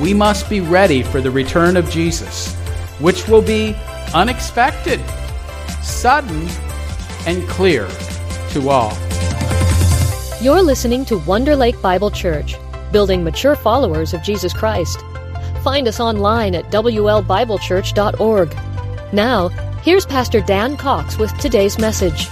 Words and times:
we 0.00 0.12
must 0.12 0.48
be 0.50 0.60
ready 0.60 1.02
for 1.02 1.20
the 1.20 1.30
return 1.30 1.76
of 1.76 1.88
Jesus, 1.90 2.54
which 2.98 3.26
will 3.28 3.42
be 3.42 3.74
unexpected, 4.14 5.00
sudden, 5.82 6.46
and 7.26 7.48
clear 7.48 7.88
to 8.50 8.68
all. 8.68 8.96
You're 10.40 10.62
listening 10.62 11.04
to 11.06 11.18
Wonder 11.20 11.56
Lake 11.56 11.80
Bible 11.80 12.10
Church, 12.10 12.56
building 12.92 13.24
mature 13.24 13.56
followers 13.56 14.12
of 14.12 14.22
Jesus 14.22 14.52
Christ. 14.52 15.00
Find 15.62 15.88
us 15.88 15.98
online 15.98 16.54
at 16.54 16.70
WLBibleChurch.org. 16.70 18.56
Now, 19.12 19.48
here's 19.82 20.04
Pastor 20.04 20.40
Dan 20.40 20.76
Cox 20.76 21.16
with 21.18 21.36
today's 21.38 21.78
message. 21.78 22.28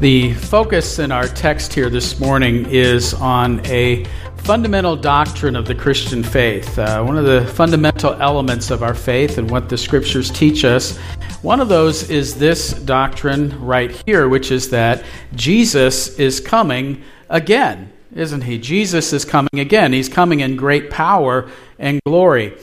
The 0.00 0.34
focus 0.34 0.98
in 0.98 1.10
our 1.10 1.26
text 1.26 1.72
here 1.72 1.90
this 1.90 2.20
morning 2.20 2.66
is 2.66 3.14
on 3.14 3.64
a 3.66 4.04
fundamental 4.48 4.96
doctrine 4.96 5.54
of 5.54 5.66
the 5.66 5.74
Christian 5.74 6.22
faith. 6.22 6.78
Uh, 6.78 7.04
one 7.04 7.18
of 7.18 7.26
the 7.26 7.46
fundamental 7.48 8.14
elements 8.14 8.70
of 8.70 8.82
our 8.82 8.94
faith 8.94 9.36
and 9.36 9.50
what 9.50 9.68
the 9.68 9.76
scriptures 9.76 10.30
teach 10.30 10.64
us. 10.64 10.96
One 11.42 11.60
of 11.60 11.68
those 11.68 12.08
is 12.08 12.34
this 12.34 12.72
doctrine 12.72 13.62
right 13.62 13.90
here, 14.06 14.26
which 14.26 14.50
is 14.50 14.70
that 14.70 15.04
Jesus 15.34 16.18
is 16.18 16.40
coming 16.40 17.02
again, 17.28 17.92
isn't 18.14 18.40
he? 18.40 18.56
Jesus 18.56 19.12
is 19.12 19.22
coming 19.22 19.50
again. 19.52 19.92
He's 19.92 20.08
coming 20.08 20.40
in 20.40 20.56
great 20.56 20.88
power 20.88 21.50
and 21.78 22.00
glory. 22.06 22.56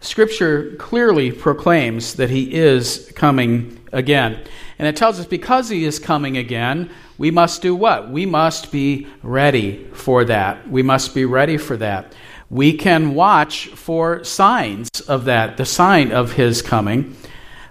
Scripture 0.00 0.76
clearly 0.78 1.32
proclaims 1.32 2.16
that 2.16 2.28
he 2.28 2.52
is 2.52 3.10
coming 3.16 3.80
again. 3.94 4.44
And 4.78 4.86
it 4.86 4.94
tells 4.94 5.18
us 5.18 5.24
because 5.24 5.70
he 5.70 5.86
is 5.86 5.98
coming 5.98 6.36
again, 6.36 6.90
we 7.18 7.32
must 7.32 7.62
do 7.62 7.74
what? 7.74 8.10
We 8.10 8.26
must 8.26 8.70
be 8.70 9.08
ready 9.22 9.84
for 9.92 10.24
that. 10.24 10.70
We 10.70 10.82
must 10.82 11.14
be 11.14 11.24
ready 11.24 11.56
for 11.56 11.76
that. 11.76 12.14
We 12.48 12.74
can 12.74 13.14
watch 13.14 13.66
for 13.68 14.22
signs 14.22 14.88
of 15.08 15.24
that, 15.24 15.56
the 15.56 15.66
sign 15.66 16.12
of 16.12 16.32
his 16.32 16.62
coming. 16.62 17.16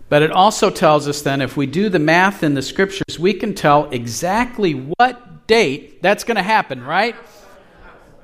But 0.10 0.22
it 0.22 0.32
also 0.32 0.70
tells 0.70 1.08
us 1.08 1.22
then, 1.22 1.42
if 1.42 1.58
we 1.58 1.66
do 1.66 1.90
the 1.90 2.00
math 2.00 2.44
in 2.44 2.54
the 2.54 2.62
scriptures, 2.62 3.18
we 3.18 3.34
can 3.34 3.56
tell 3.56 3.90
exactly 3.90 4.74
what 4.74 5.48
date 5.48 6.02
that's 6.02 6.26
going 6.26 6.38
to 6.38 6.44
happen, 6.44 6.84
right? 6.84 7.16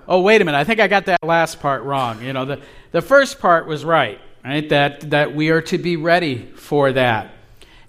Oh, 0.07 0.21
wait 0.21 0.41
a 0.41 0.45
minute. 0.45 0.57
I 0.57 0.65
think 0.65 0.81
I 0.81 0.87
got 0.87 1.05
that 1.05 1.23
last 1.23 1.61
part 1.61 1.83
wrong. 1.83 2.21
You 2.21 2.33
know, 2.33 2.45
the, 2.45 2.61
the 2.91 3.01
first 3.01 3.39
part 3.39 3.65
was 3.65 3.85
right, 3.85 4.19
right? 4.43 4.67
That, 4.69 5.09
that 5.11 5.33
we 5.33 5.49
are 5.49 5.61
to 5.61 5.77
be 5.77 5.95
ready 5.95 6.51
for 6.55 6.91
that 6.91 7.33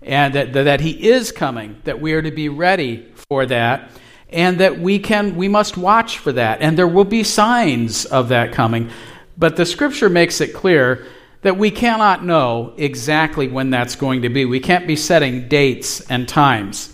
and 0.05 0.35
that, 0.35 0.53
that 0.53 0.81
he 0.81 1.09
is 1.09 1.33
coming, 1.33 1.81
that 1.85 2.01
we 2.01 2.13
are 2.13 2.23
to 2.23 2.31
be 2.31 2.49
ready 2.49 3.09
for 3.29 3.47
that, 3.47 3.91
and 4.29 4.59
that 4.59 4.79
we 4.79 4.99
can 4.99 5.37
we 5.37 5.49
must 5.49 5.77
watch 5.77 6.19
for 6.19 6.33
that, 6.33 6.61
and 6.61 6.79
there 6.79 6.89
will 6.89 7.05
be 7.05 7.23
signs 7.23 8.05
of 8.05 8.29
that 8.29 8.53
coming. 8.53 8.91
But 9.37 9.57
the 9.57 9.67
scripture 9.67 10.09
makes 10.09 10.41
it 10.41 10.55
clear 10.55 11.07
that 11.43 11.59
we 11.59 11.71
cannot 11.71 12.25
know 12.25 12.73
exactly 12.77 13.49
when 13.49 13.71
that's 13.71 13.97
going 13.97 14.23
to 14.23 14.29
be. 14.29 14.45
We 14.45 14.61
can't 14.61 14.87
be 14.87 14.97
setting 14.97 15.49
dates 15.49 16.01
and 16.11 16.29
times. 16.29 16.91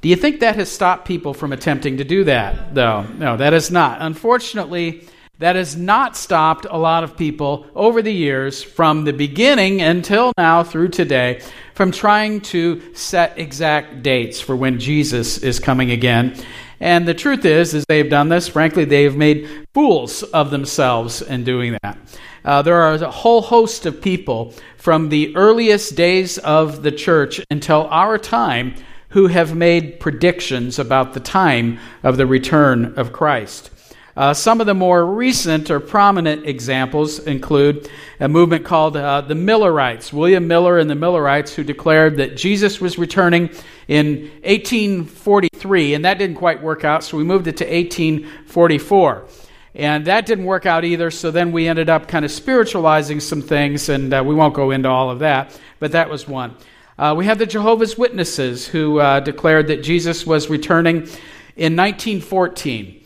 Do 0.00 0.08
you 0.08 0.16
think 0.16 0.40
that 0.40 0.56
has 0.56 0.70
stopped 0.70 1.06
people 1.06 1.34
from 1.34 1.52
attempting 1.52 1.98
to 1.98 2.04
do 2.04 2.24
that, 2.24 2.74
though? 2.74 3.02
No, 3.02 3.36
that 3.36 3.52
is 3.52 3.70
not. 3.70 4.00
Unfortunately, 4.00 5.06
that 5.38 5.56
has 5.56 5.76
not 5.76 6.16
stopped 6.16 6.66
a 6.68 6.76
lot 6.76 7.04
of 7.04 7.16
people 7.16 7.66
over 7.74 8.02
the 8.02 8.12
years, 8.12 8.62
from 8.62 9.04
the 9.04 9.12
beginning 9.12 9.80
until 9.80 10.32
now 10.36 10.64
through 10.64 10.88
today, 10.88 11.40
from 11.74 11.92
trying 11.92 12.40
to 12.40 12.82
set 12.94 13.38
exact 13.38 14.02
dates 14.02 14.40
for 14.40 14.56
when 14.56 14.80
Jesus 14.80 15.38
is 15.38 15.60
coming 15.60 15.92
again. 15.92 16.36
And 16.80 17.06
the 17.06 17.14
truth 17.14 17.44
is, 17.44 17.74
as 17.74 17.84
they've 17.88 18.10
done 18.10 18.28
this, 18.28 18.48
frankly, 18.48 18.84
they 18.84 19.04
have 19.04 19.16
made 19.16 19.66
fools 19.74 20.22
of 20.22 20.50
themselves 20.50 21.22
in 21.22 21.44
doing 21.44 21.76
that. 21.82 21.98
Uh, 22.44 22.62
there 22.62 22.76
are 22.76 22.94
a 22.94 23.10
whole 23.10 23.42
host 23.42 23.86
of 23.86 24.00
people 24.00 24.54
from 24.76 25.08
the 25.08 25.34
earliest 25.36 25.96
days 25.96 26.38
of 26.38 26.82
the 26.82 26.92
church 26.92 27.40
until 27.50 27.86
our 27.90 28.16
time 28.16 28.74
who 29.10 29.26
have 29.26 29.54
made 29.56 29.98
predictions 30.00 30.78
about 30.78 31.14
the 31.14 31.20
time 31.20 31.78
of 32.02 32.16
the 32.16 32.26
return 32.26 32.94
of 32.96 33.12
Christ. 33.12 33.70
Uh, 34.18 34.34
some 34.34 34.60
of 34.60 34.66
the 34.66 34.74
more 34.74 35.06
recent 35.06 35.70
or 35.70 35.78
prominent 35.78 36.44
examples 36.44 37.20
include 37.20 37.88
a 38.18 38.26
movement 38.26 38.64
called 38.64 38.96
uh, 38.96 39.20
the 39.20 39.36
Millerites, 39.36 40.12
William 40.12 40.48
Miller 40.48 40.80
and 40.80 40.90
the 40.90 40.96
Millerites, 40.96 41.54
who 41.54 41.62
declared 41.62 42.16
that 42.16 42.36
Jesus 42.36 42.80
was 42.80 42.98
returning 42.98 43.48
in 43.86 44.22
1843, 44.42 45.94
and 45.94 46.04
that 46.04 46.18
didn't 46.18 46.34
quite 46.34 46.60
work 46.60 46.82
out, 46.82 47.04
so 47.04 47.16
we 47.16 47.22
moved 47.22 47.46
it 47.46 47.58
to 47.58 47.64
1844. 47.64 49.24
And 49.76 50.04
that 50.06 50.26
didn't 50.26 50.46
work 50.46 50.66
out 50.66 50.84
either, 50.84 51.12
so 51.12 51.30
then 51.30 51.52
we 51.52 51.68
ended 51.68 51.88
up 51.88 52.08
kind 52.08 52.24
of 52.24 52.32
spiritualizing 52.32 53.20
some 53.20 53.40
things, 53.40 53.88
and 53.88 54.12
uh, 54.12 54.24
we 54.26 54.34
won't 54.34 54.52
go 54.52 54.72
into 54.72 54.88
all 54.88 55.10
of 55.10 55.20
that, 55.20 55.56
but 55.78 55.92
that 55.92 56.10
was 56.10 56.26
one. 56.26 56.56
Uh, 56.98 57.14
we 57.16 57.24
have 57.26 57.38
the 57.38 57.46
Jehovah's 57.46 57.96
Witnesses 57.96 58.66
who 58.66 58.98
uh, 58.98 59.20
declared 59.20 59.68
that 59.68 59.84
Jesus 59.84 60.26
was 60.26 60.50
returning 60.50 61.06
in 61.54 61.76
1914. 61.76 62.97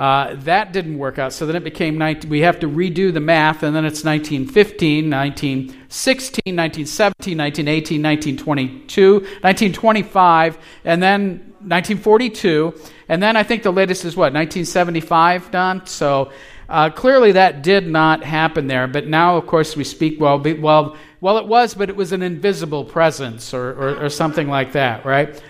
Uh, 0.00 0.34
that 0.36 0.72
didn't 0.72 0.96
work 0.96 1.18
out, 1.18 1.30
so 1.30 1.44
then 1.44 1.54
it 1.54 1.62
became 1.62 1.98
19, 1.98 2.30
we 2.30 2.40
have 2.40 2.58
to 2.58 2.66
redo 2.66 3.12
the 3.12 3.20
math, 3.20 3.62
and 3.62 3.76
then 3.76 3.84
it's 3.84 4.02
1915, 4.02 5.10
1916, 5.10 6.40
1917, 6.56 7.36
1918, 7.36 8.02
1922, 8.02 9.12
1925, 9.42 10.58
and 10.86 11.02
then 11.02 11.32
1942, 11.60 12.72
and 13.10 13.22
then 13.22 13.36
I 13.36 13.42
think 13.42 13.62
the 13.62 13.70
latest 13.70 14.06
is 14.06 14.16
what, 14.16 14.32
1975, 14.32 15.50
Don? 15.50 15.84
So 15.84 16.32
uh, 16.70 16.88
clearly 16.88 17.32
that 17.32 17.62
did 17.62 17.86
not 17.86 18.24
happen 18.24 18.68
there, 18.68 18.86
but 18.86 19.06
now, 19.06 19.36
of 19.36 19.46
course, 19.46 19.76
we 19.76 19.84
speak, 19.84 20.18
well, 20.18 20.38
well, 20.38 20.96
well, 21.20 21.36
it 21.36 21.46
was, 21.46 21.74
but 21.74 21.90
it 21.90 21.96
was 21.96 22.12
an 22.12 22.22
invisible 22.22 22.86
presence 22.86 23.52
or, 23.52 23.72
or, 23.72 24.04
or 24.04 24.08
something 24.08 24.48
like 24.48 24.72
that, 24.72 25.04
right? 25.04 25.42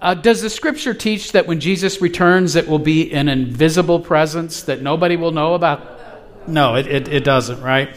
Uh, 0.00 0.14
does 0.14 0.42
the 0.42 0.50
scripture 0.50 0.94
teach 0.94 1.32
that 1.32 1.46
when 1.48 1.58
Jesus 1.58 2.00
returns, 2.00 2.54
it 2.54 2.68
will 2.68 2.78
be 2.78 3.12
an 3.12 3.28
invisible 3.28 3.98
presence 3.98 4.62
that 4.62 4.80
nobody 4.80 5.16
will 5.16 5.32
know 5.32 5.54
about? 5.54 6.48
No, 6.48 6.76
it, 6.76 6.86
it, 6.86 7.08
it 7.08 7.24
doesn't, 7.24 7.60
right? 7.60 7.96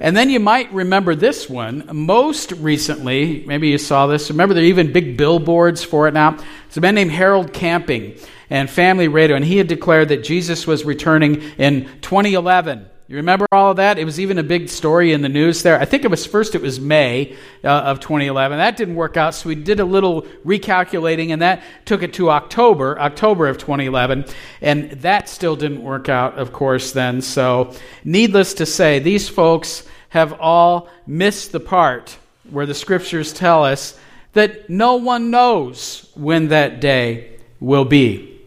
And 0.00 0.16
then 0.16 0.30
you 0.30 0.40
might 0.40 0.72
remember 0.72 1.14
this 1.14 1.48
one. 1.48 1.84
Most 1.92 2.52
recently, 2.52 3.44
maybe 3.46 3.68
you 3.68 3.78
saw 3.78 4.06
this. 4.06 4.30
Remember, 4.30 4.54
there 4.54 4.62
are 4.62 4.66
even 4.66 4.92
big 4.92 5.16
billboards 5.16 5.84
for 5.84 6.08
it 6.08 6.14
now. 6.14 6.38
It's 6.66 6.76
a 6.76 6.80
man 6.80 6.94
named 6.94 7.10
Harold 7.10 7.52
Camping 7.52 8.16
and 8.48 8.70
Family 8.70 9.08
Radio, 9.08 9.36
and 9.36 9.44
he 9.44 9.58
had 9.58 9.66
declared 9.66 10.08
that 10.08 10.24
Jesus 10.24 10.66
was 10.66 10.84
returning 10.84 11.42
in 11.58 11.84
2011. 12.00 12.88
You 13.08 13.16
remember 13.16 13.46
all 13.50 13.70
of 13.70 13.78
that? 13.78 13.98
It 13.98 14.04
was 14.04 14.20
even 14.20 14.36
a 14.36 14.42
big 14.42 14.68
story 14.68 15.14
in 15.14 15.22
the 15.22 15.30
news 15.30 15.62
there. 15.62 15.80
I 15.80 15.86
think 15.86 16.04
it 16.04 16.10
was 16.10 16.26
first, 16.26 16.54
it 16.54 16.60
was 16.60 16.78
May 16.78 17.34
uh, 17.64 17.68
of 17.68 18.00
2011. 18.00 18.58
That 18.58 18.76
didn't 18.76 18.96
work 18.96 19.16
out, 19.16 19.34
so 19.34 19.48
we 19.48 19.54
did 19.54 19.80
a 19.80 19.84
little 19.86 20.22
recalculating, 20.44 21.30
and 21.30 21.40
that 21.40 21.62
took 21.86 22.02
it 22.02 22.12
to 22.14 22.30
October, 22.30 23.00
October 23.00 23.46
of 23.46 23.56
2011. 23.56 24.26
And 24.60 24.90
that 24.90 25.30
still 25.30 25.56
didn't 25.56 25.82
work 25.82 26.10
out, 26.10 26.38
of 26.38 26.52
course, 26.52 26.92
then. 26.92 27.22
So, 27.22 27.74
needless 28.04 28.52
to 28.54 28.66
say, 28.66 28.98
these 28.98 29.26
folks 29.26 29.84
have 30.10 30.34
all 30.38 30.90
missed 31.06 31.52
the 31.52 31.60
part 31.60 32.18
where 32.50 32.66
the 32.66 32.74
scriptures 32.74 33.32
tell 33.32 33.64
us 33.64 33.98
that 34.34 34.68
no 34.68 34.96
one 34.96 35.30
knows 35.30 36.10
when 36.14 36.48
that 36.48 36.82
day 36.82 37.38
will 37.58 37.86
be. 37.86 38.37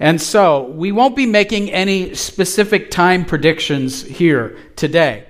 And 0.00 0.20
so 0.20 0.62
we 0.62 0.92
won't 0.92 1.16
be 1.16 1.26
making 1.26 1.70
any 1.70 2.14
specific 2.14 2.90
time 2.90 3.24
predictions 3.24 4.02
here 4.02 4.56
today. 4.76 5.26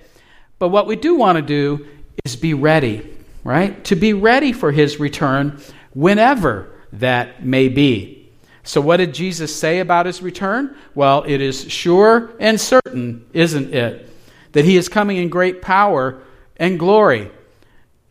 But 0.58 0.68
what 0.68 0.86
we 0.86 0.96
do 0.96 1.14
want 1.14 1.36
to 1.36 1.42
do 1.42 1.86
is 2.24 2.36
be 2.36 2.54
ready, 2.54 3.08
right? 3.44 3.82
To 3.84 3.96
be 3.96 4.12
ready 4.12 4.52
for 4.52 4.72
his 4.72 5.00
return 5.00 5.60
whenever 5.94 6.70
that 6.92 7.44
may 7.44 7.68
be. 7.68 8.28
So, 8.62 8.82
what 8.82 8.98
did 8.98 9.14
Jesus 9.14 9.54
say 9.54 9.80
about 9.80 10.04
his 10.04 10.20
return? 10.20 10.76
Well, 10.94 11.24
it 11.26 11.40
is 11.40 11.70
sure 11.72 12.30
and 12.38 12.60
certain, 12.60 13.24
isn't 13.32 13.72
it? 13.72 14.10
That 14.52 14.66
he 14.66 14.76
is 14.76 14.90
coming 14.90 15.16
in 15.16 15.30
great 15.30 15.62
power 15.62 16.20
and 16.56 16.78
glory. 16.78 17.30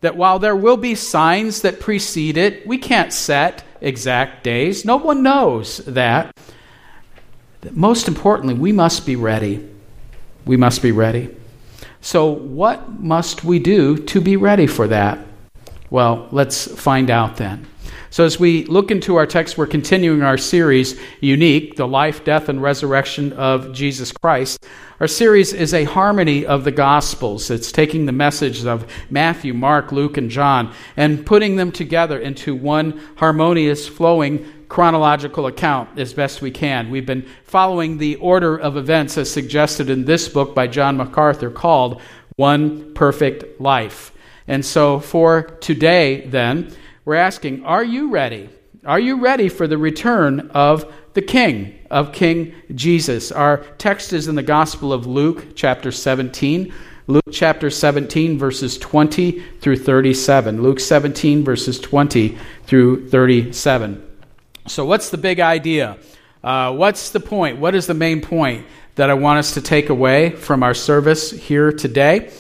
That 0.02 0.18
while 0.18 0.40
there 0.40 0.56
will 0.56 0.78
be 0.78 0.96
signs 0.96 1.62
that 1.62 1.80
precede 1.80 2.38
it, 2.38 2.66
we 2.66 2.80
can't 2.80 3.14
set 3.14 3.64
exact 3.82 4.44
days. 4.44 4.86
No 4.86 4.98
one 4.98 5.22
knows 5.22 5.78
that 5.86 6.36
most 7.72 8.08
importantly, 8.08 8.54
we 8.54 8.72
must 8.72 9.06
be 9.06 9.16
ready. 9.16 9.68
We 10.46 10.58
must 10.58 10.82
be 10.82 10.92
ready. 10.92 11.36
So, 12.02 12.28
what 12.28 13.02
must 13.02 13.44
we 13.44 13.60
do 13.60 13.98
to 13.98 14.22
be 14.22 14.36
ready 14.38 14.68
for 14.68 14.88
that? 14.88 15.20
Well, 15.90 16.28
let's 16.32 16.68
find 16.80 17.10
out 17.10 17.38
then. 17.38 17.68
So, 18.10 18.24
as 18.24 18.40
we 18.40 18.66
look 18.66 18.92
into 18.92 19.16
our 19.16 19.26
text, 19.26 19.58
we're 19.58 19.68
continuing 19.68 20.22
our 20.22 20.38
series, 20.38 21.00
Unique 21.20 21.76
The 21.76 21.88
Life, 21.88 22.24
Death, 22.24 22.50
and 22.50 22.62
Resurrection 22.62 23.34
of 23.34 23.74
Jesus 23.74 24.12
Christ. 24.12 24.66
Our 25.00 25.08
series 25.08 25.54
is 25.54 25.74
a 25.74 25.84
harmony 25.84 26.46
of 26.46 26.64
the 26.64 26.72
Gospels. 26.72 27.52
It's 27.52 27.72
taking 27.72 28.06
the 28.06 28.12
messages 28.12 28.66
of 28.66 28.92
Matthew, 29.12 29.54
Mark, 29.54 29.92
Luke, 29.92 30.18
and 30.18 30.30
John 30.30 30.74
and 30.96 31.24
putting 31.26 31.56
them 31.56 31.72
together 31.72 32.20
into 32.20 32.56
one 32.56 33.00
harmonious, 33.18 33.88
flowing 33.88 34.52
chronological 34.70 35.48
account 35.48 35.98
as 35.98 36.14
best 36.14 36.42
we 36.42 36.52
can. 36.52 36.90
We've 36.90 37.06
been 37.06 37.28
following 37.44 37.98
the 37.98 38.16
order 38.18 38.58
of 38.58 38.78
events 38.78 39.18
as 39.18 39.32
suggested 39.32 39.90
in 39.90 40.06
this 40.06 40.28
book 40.28 40.54
by 40.54 40.68
John 40.68 40.98
MacArthur 40.98 41.50
called 41.50 42.02
One 42.36 42.94
Perfect 42.94 43.62
Life. 43.62 44.12
And 44.48 44.66
so 44.66 45.00
for 45.00 45.44
today, 45.62 46.28
then, 46.28 46.74
we're 47.06 47.16
asking 47.16 47.66
Are 47.66 47.84
you 47.84 48.10
ready? 48.10 48.50
Are 48.86 49.00
you 49.00 49.20
ready 49.20 49.50
for 49.50 49.68
the 49.68 49.78
return 49.78 50.52
of 50.54 50.94
the 51.14 51.22
King, 51.22 51.78
of 51.92 52.14
King 52.14 52.54
Jesus? 52.74 53.32
Our 53.32 53.58
text 53.78 54.14
is 54.14 54.28
in 54.28 54.36
the 54.36 54.44
Gospel 54.44 54.94
of 54.94 55.06
Luke, 55.06 55.56
chapter 55.56 55.92
17. 55.92 56.74
Luke 57.08 57.24
chapter 57.32 57.70
17, 57.70 58.38
verses 58.38 58.78
20 58.78 59.42
through 59.62 59.78
37. 59.78 60.62
Luke 60.62 60.80
17, 60.80 61.44
verses 61.44 61.80
20 61.80 62.38
through 62.66 63.08
37. 63.08 64.07
So, 64.68 64.84
what's 64.84 65.10
the 65.10 65.18
big 65.18 65.40
idea? 65.40 65.98
Uh, 66.44 66.76
what's 66.76 67.10
the 67.12 67.22
point? 67.22 67.58
What 67.58 67.74
is 67.74 67.88
the 67.88 67.94
main 67.94 68.22
point 68.22 68.66
that 68.96 69.10
I 69.10 69.14
want 69.14 69.40
us 69.40 69.54
to 69.54 69.62
take 69.62 69.90
away 69.90 70.32
from 70.32 70.62
our 70.62 70.74
service 70.74 71.32
here 71.32 71.72
today? 71.72 72.32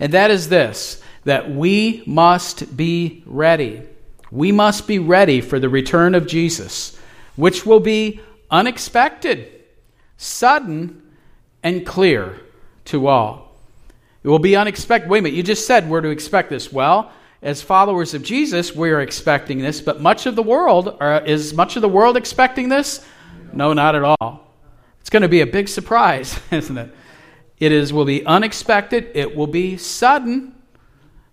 And 0.00 0.12
that 0.12 0.30
is 0.30 0.48
this 0.48 1.02
that 1.24 1.50
we 1.50 2.02
must 2.06 2.76
be 2.76 3.22
ready. 3.26 3.82
We 4.30 4.52
must 4.52 4.86
be 4.86 4.98
ready 4.98 5.40
for 5.40 5.58
the 5.58 5.68
return 5.68 6.14
of 6.14 6.26
Jesus, 6.26 6.98
which 7.36 7.64
will 7.64 7.80
be 7.80 8.20
unexpected, 8.50 9.64
sudden, 10.16 11.02
and 11.62 11.86
clear 11.86 12.40
to 12.86 13.06
all. 13.06 13.56
It 14.22 14.28
will 14.28 14.38
be 14.38 14.56
unexpected. 14.56 15.10
Wait 15.10 15.18
a 15.18 15.22
minute, 15.22 15.36
you 15.36 15.42
just 15.42 15.66
said 15.66 15.88
we're 15.88 16.00
to 16.00 16.08
expect 16.08 16.50
this. 16.50 16.72
Well, 16.72 17.10
as 17.44 17.60
followers 17.60 18.14
of 18.14 18.22
Jesus, 18.22 18.74
we 18.74 18.90
are 18.90 19.02
expecting 19.02 19.58
this, 19.58 19.82
but 19.82 20.00
much 20.00 20.24
of 20.24 20.34
the 20.34 20.42
world 20.42 20.96
are, 20.98 21.22
is 21.22 21.52
much 21.52 21.76
of 21.76 21.82
the 21.82 21.88
world 21.88 22.16
expecting 22.16 22.70
this? 22.70 23.06
No, 23.52 23.74
not 23.74 23.94
at 23.94 24.02
all. 24.02 24.50
It's 25.00 25.10
going 25.10 25.22
to 25.22 25.28
be 25.28 25.42
a 25.42 25.46
big 25.46 25.68
surprise, 25.68 26.40
isn't 26.50 26.78
it? 26.78 26.90
It 27.58 27.70
is 27.70 27.92
will 27.92 28.06
be 28.06 28.24
unexpected, 28.24 29.10
it 29.14 29.36
will 29.36 29.46
be 29.46 29.76
sudden. 29.76 30.54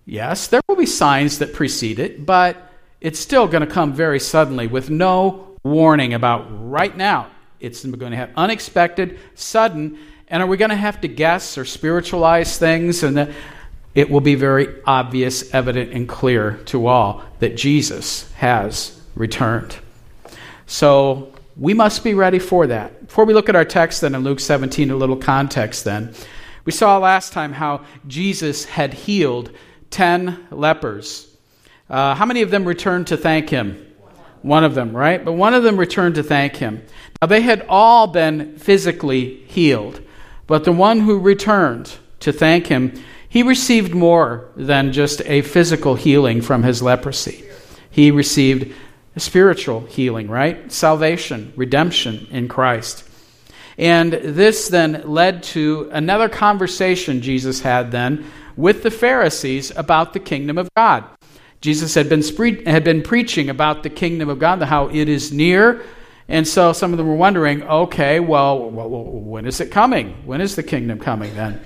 Yes, 0.05 0.47
there 0.47 0.59
will 0.67 0.75
be 0.75 0.85
signs 0.85 1.39
that 1.39 1.53
precede 1.53 1.97
it, 1.97 2.25
but 2.25 2.71
it's 2.99 3.19
still 3.19 3.47
going 3.47 3.65
to 3.65 3.73
come 3.73 3.93
very 3.93 4.19
suddenly 4.19 4.67
with 4.67 4.89
no 4.89 5.57
warning 5.63 6.13
about 6.13 6.45
right 6.69 6.95
now. 6.95 7.31
It's 7.61 7.85
going 7.85 8.11
to 8.11 8.17
have 8.17 8.31
unexpected, 8.35 9.17
sudden, 9.35 9.97
and 10.27 10.43
are 10.43 10.47
we 10.47 10.57
going 10.57 10.71
to 10.71 10.75
have 10.75 10.99
to 11.01 11.07
guess 11.07 11.57
or 11.57 11.63
spiritualize 11.63 12.57
things? 12.57 13.03
And 13.03 13.17
uh, 13.17 13.27
it 13.93 14.09
will 14.09 14.21
be 14.21 14.35
very 14.35 14.67
obvious, 14.85 15.53
evident, 15.53 15.91
and 15.91 16.07
clear 16.07 16.53
to 16.65 16.87
all 16.87 17.23
that 17.39 17.57
Jesus 17.57 18.31
has 18.33 18.99
returned. 19.15 19.77
So 20.65 21.33
we 21.57 21.73
must 21.73 22.03
be 22.03 22.13
ready 22.13 22.39
for 22.39 22.67
that. 22.67 23.07
Before 23.07 23.25
we 23.25 23.33
look 23.33 23.49
at 23.49 23.55
our 23.55 23.65
text, 23.65 24.01
then 24.01 24.15
in 24.15 24.23
Luke 24.23 24.39
17, 24.39 24.89
a 24.89 24.95
little 24.95 25.17
context 25.17 25.83
then. 25.83 26.13
We 26.63 26.71
saw 26.71 26.97
last 26.97 27.33
time 27.33 27.53
how 27.53 27.85
Jesus 28.07 28.65
had 28.65 28.93
healed 28.93 29.51
10 29.89 30.47
lepers. 30.51 31.27
Uh, 31.89 32.15
how 32.15 32.25
many 32.25 32.41
of 32.41 32.51
them 32.51 32.63
returned 32.63 33.07
to 33.07 33.17
thank 33.17 33.49
him? 33.49 33.85
One 34.43 34.63
of 34.63 34.73
them, 34.75 34.95
right? 34.95 35.23
But 35.23 35.33
one 35.33 35.53
of 35.53 35.63
them 35.63 35.77
returned 35.77 36.15
to 36.15 36.23
thank 36.23 36.55
him. 36.55 36.81
Now, 37.21 37.27
they 37.27 37.41
had 37.41 37.65
all 37.67 38.07
been 38.07 38.57
physically 38.57 39.43
healed. 39.47 40.01
But 40.47 40.63
the 40.63 40.71
one 40.71 41.01
who 41.01 41.19
returned 41.19 41.97
to 42.21 42.31
thank 42.31 42.67
him, 42.67 42.93
he 43.31 43.43
received 43.43 43.95
more 43.95 44.49
than 44.57 44.91
just 44.91 45.21
a 45.21 45.41
physical 45.41 45.95
healing 45.95 46.41
from 46.41 46.63
his 46.63 46.81
leprosy. 46.81 47.45
He 47.89 48.11
received 48.11 48.75
spiritual 49.15 49.85
healing, 49.85 50.27
right? 50.27 50.69
Salvation, 50.69 51.53
redemption 51.55 52.27
in 52.29 52.49
Christ. 52.49 53.07
And 53.77 54.11
this 54.11 54.67
then 54.67 55.03
led 55.05 55.43
to 55.43 55.89
another 55.93 56.27
conversation 56.27 57.21
Jesus 57.21 57.61
had 57.61 57.91
then 57.91 58.29
with 58.57 58.83
the 58.83 58.91
Pharisees 58.91 59.71
about 59.77 60.11
the 60.11 60.19
kingdom 60.19 60.57
of 60.57 60.67
God. 60.75 61.05
Jesus 61.61 61.95
had 61.95 62.09
been, 62.09 62.23
spree- 62.23 62.65
had 62.65 62.83
been 62.83 63.01
preaching 63.01 63.49
about 63.49 63.83
the 63.83 63.89
kingdom 63.89 64.27
of 64.27 64.39
God, 64.39 64.61
how 64.61 64.89
it 64.89 65.07
is 65.07 65.31
near 65.31 65.81
and 66.31 66.47
so 66.47 66.71
some 66.71 66.93
of 66.93 66.97
them 66.97 67.09
were 67.09 67.15
wondering, 67.15 67.61
okay, 67.63 68.21
well, 68.21 68.69
when 68.69 69.45
is 69.45 69.59
it 69.59 69.69
coming? 69.69 70.15
When 70.25 70.39
is 70.39 70.55
the 70.55 70.63
kingdom 70.63 70.97
coming 70.97 71.35
then? 71.35 71.59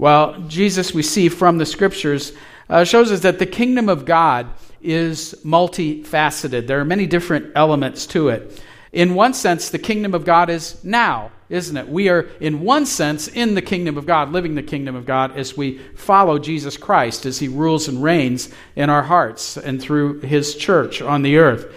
Well, 0.00 0.40
Jesus, 0.48 0.94
we 0.94 1.02
see 1.02 1.28
from 1.28 1.58
the 1.58 1.66
scriptures, 1.66 2.32
uh, 2.70 2.84
shows 2.84 3.12
us 3.12 3.20
that 3.20 3.38
the 3.38 3.44
kingdom 3.44 3.90
of 3.90 4.06
God 4.06 4.46
is 4.80 5.34
multifaceted. 5.44 6.66
There 6.66 6.80
are 6.80 6.86
many 6.86 7.04
different 7.04 7.52
elements 7.54 8.06
to 8.06 8.30
it. 8.30 8.62
In 8.92 9.14
one 9.14 9.34
sense, 9.34 9.68
the 9.68 9.78
kingdom 9.78 10.14
of 10.14 10.24
God 10.24 10.48
is 10.48 10.82
now, 10.82 11.32
isn't 11.50 11.76
it? 11.76 11.86
We 11.86 12.08
are, 12.08 12.30
in 12.40 12.62
one 12.62 12.86
sense, 12.86 13.28
in 13.28 13.54
the 13.54 13.60
kingdom 13.60 13.98
of 13.98 14.06
God, 14.06 14.32
living 14.32 14.54
the 14.54 14.62
kingdom 14.62 14.96
of 14.96 15.04
God 15.04 15.36
as 15.36 15.54
we 15.54 15.76
follow 15.96 16.38
Jesus 16.38 16.78
Christ 16.78 17.26
as 17.26 17.38
he 17.38 17.48
rules 17.48 17.86
and 17.86 18.02
reigns 18.02 18.48
in 18.76 18.88
our 18.88 19.02
hearts 19.02 19.58
and 19.58 19.82
through 19.82 20.20
his 20.20 20.56
church 20.56 21.02
on 21.02 21.20
the 21.20 21.36
earth. 21.36 21.70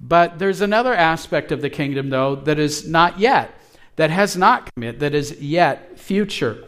But 0.00 0.40
there's 0.40 0.60
another 0.60 0.92
aspect 0.92 1.52
of 1.52 1.62
the 1.62 1.70
kingdom, 1.70 2.10
though, 2.10 2.34
that 2.34 2.58
is 2.58 2.88
not 2.88 3.20
yet, 3.20 3.54
that 3.94 4.10
has 4.10 4.36
not 4.36 4.68
come 4.74 4.82
yet, 4.82 4.98
that 4.98 5.14
is 5.14 5.40
yet 5.40 6.00
future. 6.00 6.64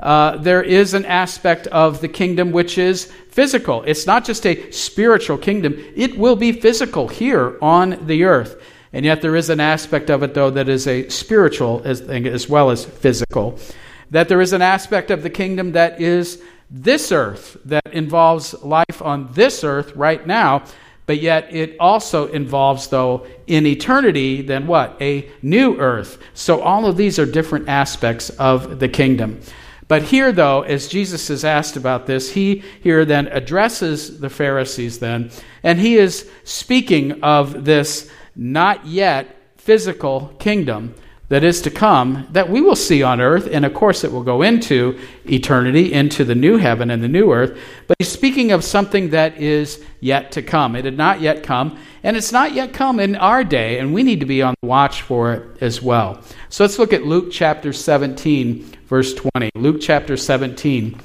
Uh, 0.00 0.36
there 0.38 0.62
is 0.62 0.94
an 0.94 1.04
aspect 1.04 1.66
of 1.68 2.00
the 2.00 2.08
kingdom 2.08 2.52
which 2.52 2.78
is 2.78 3.04
physical. 3.28 3.82
It's 3.82 4.06
not 4.06 4.24
just 4.24 4.46
a 4.46 4.70
spiritual 4.70 5.38
kingdom, 5.38 5.76
it 5.94 6.16
will 6.18 6.36
be 6.36 6.52
physical 6.52 7.06
here 7.08 7.58
on 7.60 8.06
the 8.06 8.24
earth. 8.24 8.60
And 8.92 9.04
yet 9.04 9.22
there 9.22 9.36
is 9.36 9.50
an 9.50 9.60
aspect 9.60 10.10
of 10.10 10.22
it, 10.22 10.34
though, 10.34 10.50
that 10.50 10.68
is 10.68 10.86
a 10.86 11.08
spiritual 11.08 11.82
as, 11.84 12.00
as 12.00 12.48
well 12.48 12.70
as 12.70 12.84
physical. 12.84 13.58
That 14.10 14.28
there 14.28 14.40
is 14.40 14.52
an 14.52 14.62
aspect 14.62 15.10
of 15.10 15.22
the 15.22 15.30
kingdom 15.30 15.72
that 15.72 16.00
is 16.00 16.42
this 16.70 17.12
earth, 17.12 17.56
that 17.66 17.92
involves 17.92 18.54
life 18.62 19.02
on 19.02 19.28
this 19.32 19.62
earth 19.62 19.94
right 19.94 20.26
now, 20.26 20.64
but 21.06 21.20
yet 21.20 21.52
it 21.54 21.76
also 21.78 22.28
involves, 22.28 22.88
though, 22.88 23.26
in 23.46 23.66
eternity, 23.66 24.42
then 24.42 24.66
what? 24.66 24.96
A 25.00 25.28
new 25.42 25.76
earth. 25.78 26.18
So 26.34 26.60
all 26.60 26.86
of 26.86 26.96
these 26.96 27.18
are 27.18 27.26
different 27.26 27.68
aspects 27.68 28.30
of 28.30 28.78
the 28.78 28.88
kingdom. 28.88 29.40
But 29.90 30.04
here, 30.04 30.30
though, 30.30 30.62
as 30.62 30.86
Jesus 30.86 31.30
is 31.30 31.44
asked 31.44 31.76
about 31.76 32.06
this, 32.06 32.30
he 32.30 32.62
here 32.80 33.04
then 33.04 33.26
addresses 33.26 34.20
the 34.20 34.30
Pharisees, 34.30 35.00
then, 35.00 35.32
and 35.64 35.80
he 35.80 35.96
is 35.96 36.30
speaking 36.44 37.24
of 37.24 37.64
this 37.64 38.08
not 38.36 38.86
yet 38.86 39.36
physical 39.56 40.32
kingdom 40.38 40.94
that 41.28 41.42
is 41.42 41.60
to 41.62 41.72
come 41.72 42.28
that 42.30 42.48
we 42.48 42.60
will 42.60 42.76
see 42.76 43.02
on 43.02 43.20
earth, 43.20 43.48
and 43.50 43.64
of 43.64 43.74
course 43.74 44.04
it 44.04 44.12
will 44.12 44.22
go 44.22 44.42
into 44.42 44.96
eternity, 45.24 45.92
into 45.92 46.24
the 46.24 46.36
new 46.36 46.56
heaven 46.56 46.92
and 46.92 47.02
the 47.02 47.08
new 47.08 47.32
earth. 47.32 47.58
But 47.88 47.96
he's 47.98 48.12
speaking 48.12 48.52
of 48.52 48.62
something 48.62 49.10
that 49.10 49.38
is 49.38 49.84
yet 49.98 50.30
to 50.32 50.42
come. 50.42 50.76
It 50.76 50.84
had 50.84 50.96
not 50.96 51.20
yet 51.20 51.42
come, 51.42 51.76
and 52.04 52.16
it's 52.16 52.30
not 52.30 52.52
yet 52.52 52.72
come 52.72 53.00
in 53.00 53.16
our 53.16 53.42
day, 53.42 53.80
and 53.80 53.92
we 53.92 54.04
need 54.04 54.20
to 54.20 54.26
be 54.26 54.40
on 54.40 54.54
the 54.62 54.68
watch 54.68 55.02
for 55.02 55.32
it 55.32 55.60
as 55.60 55.82
well. 55.82 56.22
So 56.48 56.62
let's 56.62 56.78
look 56.78 56.92
at 56.92 57.06
Luke 57.06 57.32
chapter 57.32 57.72
17, 57.72 58.76
verse 58.90 59.14
20. 59.14 59.50
Luke 59.54 59.76
chapter 59.80 60.16
17, 60.16 61.00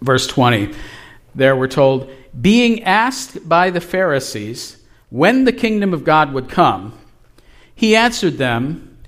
verse 0.00 0.26
20. 0.26 0.74
There 1.36 1.54
we're 1.54 1.68
told, 1.68 2.10
being 2.38 2.82
asked 2.82 3.48
by 3.48 3.70
the 3.70 3.80
Pharisees 3.80 4.84
when 5.08 5.44
the 5.44 5.52
kingdom 5.52 5.94
of 5.94 6.02
God 6.02 6.32
would 6.32 6.48
come, 6.48 6.98
he 7.76 7.94
answered 7.94 8.38
them, 8.38 8.98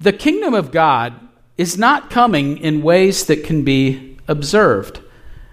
the 0.00 0.14
kingdom 0.14 0.54
of 0.54 0.72
God 0.72 1.12
is 1.58 1.76
not 1.76 2.08
coming 2.08 2.56
in 2.56 2.80
ways 2.80 3.26
that 3.26 3.44
can 3.44 3.62
be 3.62 4.16
observed, 4.26 5.02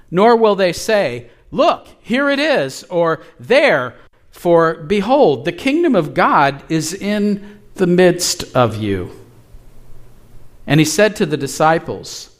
nor 0.10 0.38
will 0.38 0.56
they 0.56 0.72
say, 0.72 1.30
Look, 1.52 1.88
here 2.02 2.30
it 2.30 2.40
is, 2.40 2.84
or 2.86 3.22
there, 3.38 3.96
for 4.32 4.76
behold, 4.76 5.44
the 5.44 5.52
kingdom 5.52 5.94
of 5.94 6.14
God 6.14 6.64
is 6.70 6.94
in 6.94 7.60
the 7.76 7.88
midst 7.88 8.56
of 8.56 8.78
you. 8.78 9.27
And 10.68 10.82
he 10.82 10.86
said 10.86 11.16
to 11.16 11.26
the 11.26 11.38
disciples, 11.38 12.38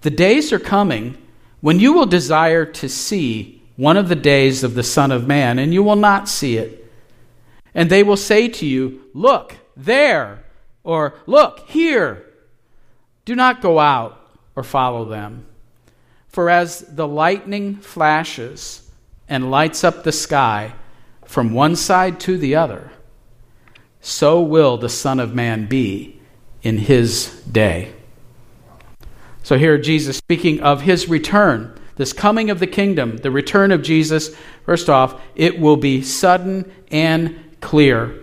The 0.00 0.10
days 0.10 0.52
are 0.52 0.58
coming 0.58 1.16
when 1.60 1.78
you 1.78 1.92
will 1.92 2.06
desire 2.06 2.66
to 2.66 2.88
see 2.88 3.62
one 3.76 3.96
of 3.96 4.08
the 4.08 4.16
days 4.16 4.64
of 4.64 4.74
the 4.74 4.82
Son 4.82 5.12
of 5.12 5.28
Man, 5.28 5.60
and 5.60 5.72
you 5.72 5.82
will 5.84 5.96
not 5.96 6.28
see 6.28 6.56
it. 6.56 6.90
And 7.72 7.88
they 7.88 8.02
will 8.02 8.16
say 8.16 8.48
to 8.48 8.66
you, 8.66 9.08
Look, 9.14 9.56
there 9.76 10.44
or, 10.82 11.14
look, 11.26 11.60
here. 11.68 12.26
Do 13.24 13.36
not 13.36 13.62
go 13.62 13.78
out 13.78 14.18
or 14.56 14.64
follow 14.64 15.04
them. 15.04 15.46
For 16.26 16.50
as 16.50 16.80
the 16.80 17.06
lightning 17.06 17.76
flashes 17.76 18.90
and 19.28 19.50
lights 19.50 19.84
up 19.84 20.02
the 20.02 20.12
sky 20.12 20.74
from 21.24 21.52
one 21.52 21.76
side 21.76 22.18
to 22.20 22.36
the 22.36 22.56
other, 22.56 22.90
so 24.00 24.40
will 24.40 24.76
the 24.76 24.88
Son 24.88 25.20
of 25.20 25.34
Man 25.34 25.66
be 25.66 26.21
in 26.62 26.78
his 26.78 27.42
day. 27.50 27.92
So 29.42 29.58
here, 29.58 29.78
Jesus 29.78 30.16
speaking 30.16 30.60
of 30.60 30.82
his 30.82 31.08
return, 31.08 31.78
this 31.96 32.12
coming 32.12 32.50
of 32.50 32.58
the 32.58 32.66
kingdom, 32.66 33.18
the 33.18 33.30
return 33.30 33.70
of 33.70 33.82
Jesus. 33.82 34.34
First 34.64 34.88
off, 34.88 35.20
it 35.34 35.60
will 35.60 35.76
be 35.76 36.02
sudden 36.02 36.72
and 36.90 37.38
clear. 37.60 38.22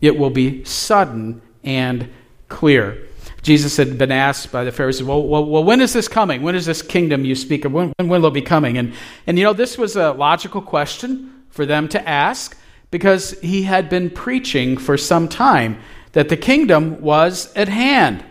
It 0.00 0.18
will 0.18 0.30
be 0.30 0.64
sudden 0.64 1.40
and 1.64 2.10
clear. 2.48 3.06
Jesus 3.42 3.76
had 3.76 3.96
been 3.96 4.12
asked 4.12 4.52
by 4.52 4.64
the 4.64 4.72
Pharisees, 4.72 5.04
well, 5.04 5.22
well, 5.22 5.44
well, 5.44 5.64
when 5.64 5.80
is 5.80 5.92
this 5.92 6.08
coming? 6.08 6.42
When 6.42 6.54
is 6.54 6.66
this 6.66 6.82
kingdom 6.82 7.24
you 7.24 7.34
speak 7.34 7.64
of? 7.64 7.72
When, 7.72 7.92
when 7.96 8.08
will 8.08 8.26
it 8.26 8.34
be 8.34 8.42
coming? 8.42 8.76
And, 8.76 8.92
and 9.26 9.38
you 9.38 9.44
know, 9.44 9.52
this 9.52 9.78
was 9.78 9.96
a 9.96 10.12
logical 10.12 10.60
question 10.60 11.44
for 11.48 11.64
them 11.64 11.88
to 11.88 12.08
ask 12.08 12.58
because 12.90 13.32
he 13.40 13.62
had 13.62 13.88
been 13.88 14.10
preaching 14.10 14.76
for 14.76 14.96
some 14.96 15.28
time 15.28 15.80
that 16.18 16.28
the 16.28 16.36
kingdom 16.36 17.00
was 17.00 17.54
at 17.54 17.68
hand. 17.68 18.24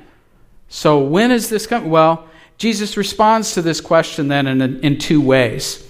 So 0.68 1.00
when 1.00 1.32
is 1.32 1.48
this 1.48 1.66
coming? 1.66 1.90
Well, 1.90 2.28
Jesus 2.58 2.98
responds 2.98 3.54
to 3.54 3.62
this 3.62 3.80
question 3.80 4.28
then 4.28 4.46
in, 4.46 4.62
in 4.82 4.98
two 4.98 5.22
ways. 5.22 5.88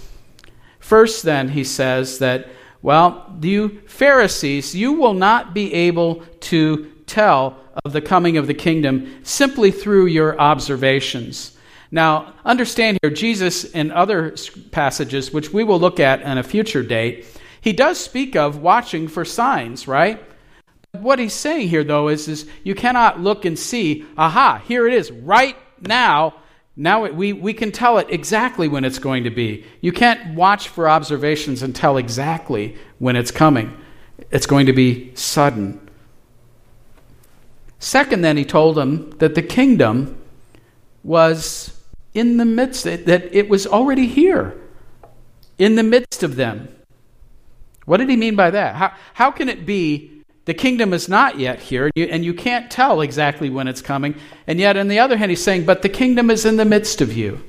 First, 0.78 1.24
then, 1.24 1.48
he 1.48 1.64
says 1.64 2.20
that, 2.20 2.46
well, 2.82 3.36
you 3.42 3.80
Pharisees, 3.88 4.76
you 4.76 4.92
will 4.92 5.12
not 5.12 5.52
be 5.54 5.74
able 5.74 6.22
to 6.42 6.88
tell 7.06 7.56
of 7.84 7.92
the 7.92 8.00
coming 8.00 8.36
of 8.36 8.46
the 8.46 8.54
kingdom 8.54 9.18
simply 9.24 9.72
through 9.72 10.06
your 10.06 10.40
observations. 10.40 11.56
Now, 11.90 12.32
understand 12.44 13.00
here, 13.02 13.10
Jesus 13.10 13.64
in 13.64 13.90
other 13.90 14.36
passages, 14.70 15.32
which 15.32 15.52
we 15.52 15.64
will 15.64 15.80
look 15.80 15.98
at 15.98 16.22
on 16.22 16.38
a 16.38 16.44
future 16.44 16.84
date, 16.84 17.26
he 17.60 17.72
does 17.72 17.98
speak 17.98 18.36
of 18.36 18.62
watching 18.62 19.08
for 19.08 19.24
signs, 19.24 19.88
right? 19.88 20.22
What 20.92 21.18
he's 21.18 21.34
saying 21.34 21.68
here, 21.68 21.84
though, 21.84 22.08
is, 22.08 22.28
is 22.28 22.48
you 22.64 22.74
cannot 22.74 23.20
look 23.20 23.44
and 23.44 23.58
see, 23.58 24.06
aha, 24.16 24.62
here 24.66 24.86
it 24.86 24.94
is, 24.94 25.10
right 25.10 25.56
now. 25.80 26.34
Now 26.76 27.06
we, 27.08 27.32
we 27.32 27.52
can 27.52 27.72
tell 27.72 27.98
it 27.98 28.06
exactly 28.08 28.68
when 28.68 28.84
it's 28.84 28.98
going 28.98 29.24
to 29.24 29.30
be. 29.30 29.64
You 29.80 29.92
can't 29.92 30.34
watch 30.34 30.68
for 30.68 30.88
observations 30.88 31.62
and 31.62 31.74
tell 31.74 31.96
exactly 31.96 32.76
when 32.98 33.16
it's 33.16 33.30
coming. 33.30 33.76
It's 34.30 34.46
going 34.46 34.66
to 34.66 34.72
be 34.72 35.14
sudden. 35.14 35.88
Second, 37.80 38.22
then, 38.22 38.36
he 38.36 38.44
told 38.44 38.76
them 38.76 39.10
that 39.18 39.34
the 39.34 39.42
kingdom 39.42 40.20
was 41.04 41.78
in 42.14 42.38
the 42.38 42.44
midst, 42.44 42.84
that 42.84 43.34
it 43.34 43.48
was 43.48 43.66
already 43.66 44.06
here, 44.06 44.58
in 45.58 45.74
the 45.74 45.82
midst 45.82 46.22
of 46.22 46.36
them. 46.36 46.74
What 47.84 47.98
did 47.98 48.08
he 48.08 48.16
mean 48.16 48.36
by 48.36 48.50
that? 48.50 48.74
How, 48.74 48.92
how 49.14 49.30
can 49.30 49.48
it 49.48 49.66
be 49.66 50.17
the 50.48 50.54
kingdom 50.54 50.94
is 50.94 51.10
not 51.10 51.38
yet 51.38 51.60
here, 51.60 51.90
and 51.94 52.24
you, 52.24 52.32
can't 52.32 52.70
tell 52.70 53.02
exactly 53.02 53.50
when 53.50 53.68
it's 53.68 53.82
coming, 53.82 54.14
and 54.46 54.58
yet, 54.58 54.78
on 54.78 54.88
the 54.88 54.98
other 54.98 55.18
hand, 55.18 55.30
he's 55.30 55.44
saying, 55.44 55.66
but 55.66 55.82
the 55.82 55.90
kingdom 55.90 56.30
is 56.30 56.46
in 56.46 56.56
the 56.56 56.64
midst 56.64 57.02
of 57.02 57.14
you? 57.14 57.44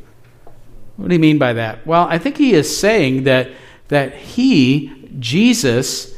What 0.98 1.08
do 1.08 1.15
you 1.15 1.20
mean 1.20 1.38
by 1.38 1.53
that? 1.53 1.88
Well, 1.88 2.08
I 2.10 2.18
think 2.18 2.36
he 2.36 2.51
is 2.51 2.77
saying 2.77 3.24
that, 3.24 3.51
that 3.88 4.15
he, 4.15 5.08
Jesus, 5.18 6.13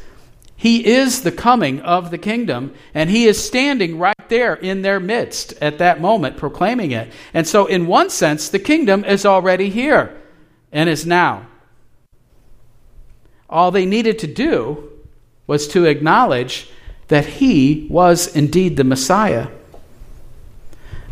he 0.56 0.84
is 0.84 1.22
the 1.22 1.32
coming 1.32 1.82
of 1.82 2.10
the 2.10 2.18
kingdom, 2.18 2.74
and 2.96 3.12
he 3.12 3.28
is 3.28 3.40
standing 3.40 4.00
right 4.00 4.30
there 4.30 4.56
in 4.56 4.82
their 4.82 5.00
midst 5.00 5.54
at 5.62 5.78
that 5.78 6.02
moment, 6.02 6.36
proclaiming 6.36 6.90
it. 6.90 7.14
And 7.32 7.48
so, 7.48 7.68
in 7.68 7.86
one 7.86 8.10
sense, 8.10 8.50
the 8.50 8.58
kingdom 8.58 9.06
is 9.06 9.24
already 9.24 9.70
here 9.70 10.20
and 10.72 10.90
is 10.90 11.06
now. 11.06 11.46
All 13.48 13.70
they 13.70 13.86
needed 13.86 14.18
to 14.18 14.28
do 14.28 14.90
was 15.51 15.67
to 15.67 15.84
acknowledge 15.84 16.70
that 17.10 17.25
he 17.25 17.86
was 17.89 18.34
indeed 18.34 18.77
the 18.77 18.86
Messiah. 18.86 19.50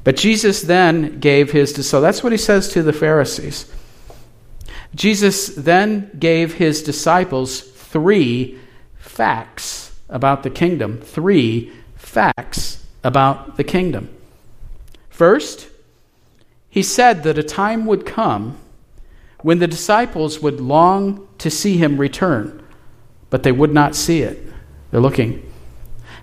But 0.05 0.15
Jesus 0.15 0.61
then 0.61 1.19
gave 1.19 1.51
his, 1.51 1.85
so 1.85 1.99
that's 1.99 2.23
what 2.23 2.31
he 2.31 2.37
says 2.37 2.69
to 2.69 2.81
the 2.81 2.93
Pharisees. 2.93 3.69
Jesus 4.95 5.47
then 5.47 6.09
gave 6.17 6.53
his 6.53 6.81
disciples 6.81 7.59
three 7.59 8.57
facts 8.97 9.93
about 10.07 10.43
the 10.43 10.49
kingdom. 10.49 11.01
Three 11.01 11.73
facts 11.97 12.87
about 13.03 13.57
the 13.57 13.65
kingdom. 13.65 14.07
First, 15.09 15.67
he 16.69 16.81
said 16.81 17.23
that 17.23 17.37
a 17.37 17.43
time 17.43 17.85
would 17.87 18.05
come 18.05 18.57
when 19.41 19.59
the 19.59 19.67
disciples 19.67 20.39
would 20.39 20.61
long 20.61 21.27
to 21.39 21.49
see 21.49 21.75
him 21.75 21.97
return, 21.97 22.58
but 23.29 23.43
they 23.43 23.51
would 23.51 23.73
not 23.73 23.95
see 23.95 24.21
it. 24.21 24.39
They're 24.91 24.99
looking. 25.01 25.45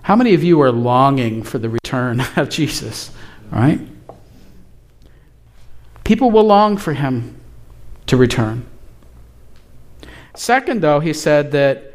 How 0.03 0.15
many 0.15 0.33
of 0.33 0.43
you 0.43 0.61
are 0.61 0.71
longing 0.71 1.43
for 1.43 1.57
the 1.57 1.69
return 1.69 2.21
of 2.35 2.49
Jesus? 2.49 3.11
Right? 3.51 3.79
People 6.03 6.31
will 6.31 6.45
long 6.45 6.77
for 6.77 6.93
him 6.93 7.39
to 8.05 8.15
return. 8.15 8.65
Second, 10.35 10.81
though, 10.81 10.99
he 10.99 11.13
said 11.13 11.51
that 11.51 11.93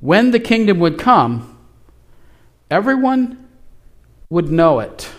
when 0.00 0.30
the 0.30 0.40
kingdom 0.40 0.80
would 0.80 0.98
come, 0.98 1.58
everyone 2.70 3.48
would 4.30 4.50
know 4.50 4.80
it. 4.80 5.10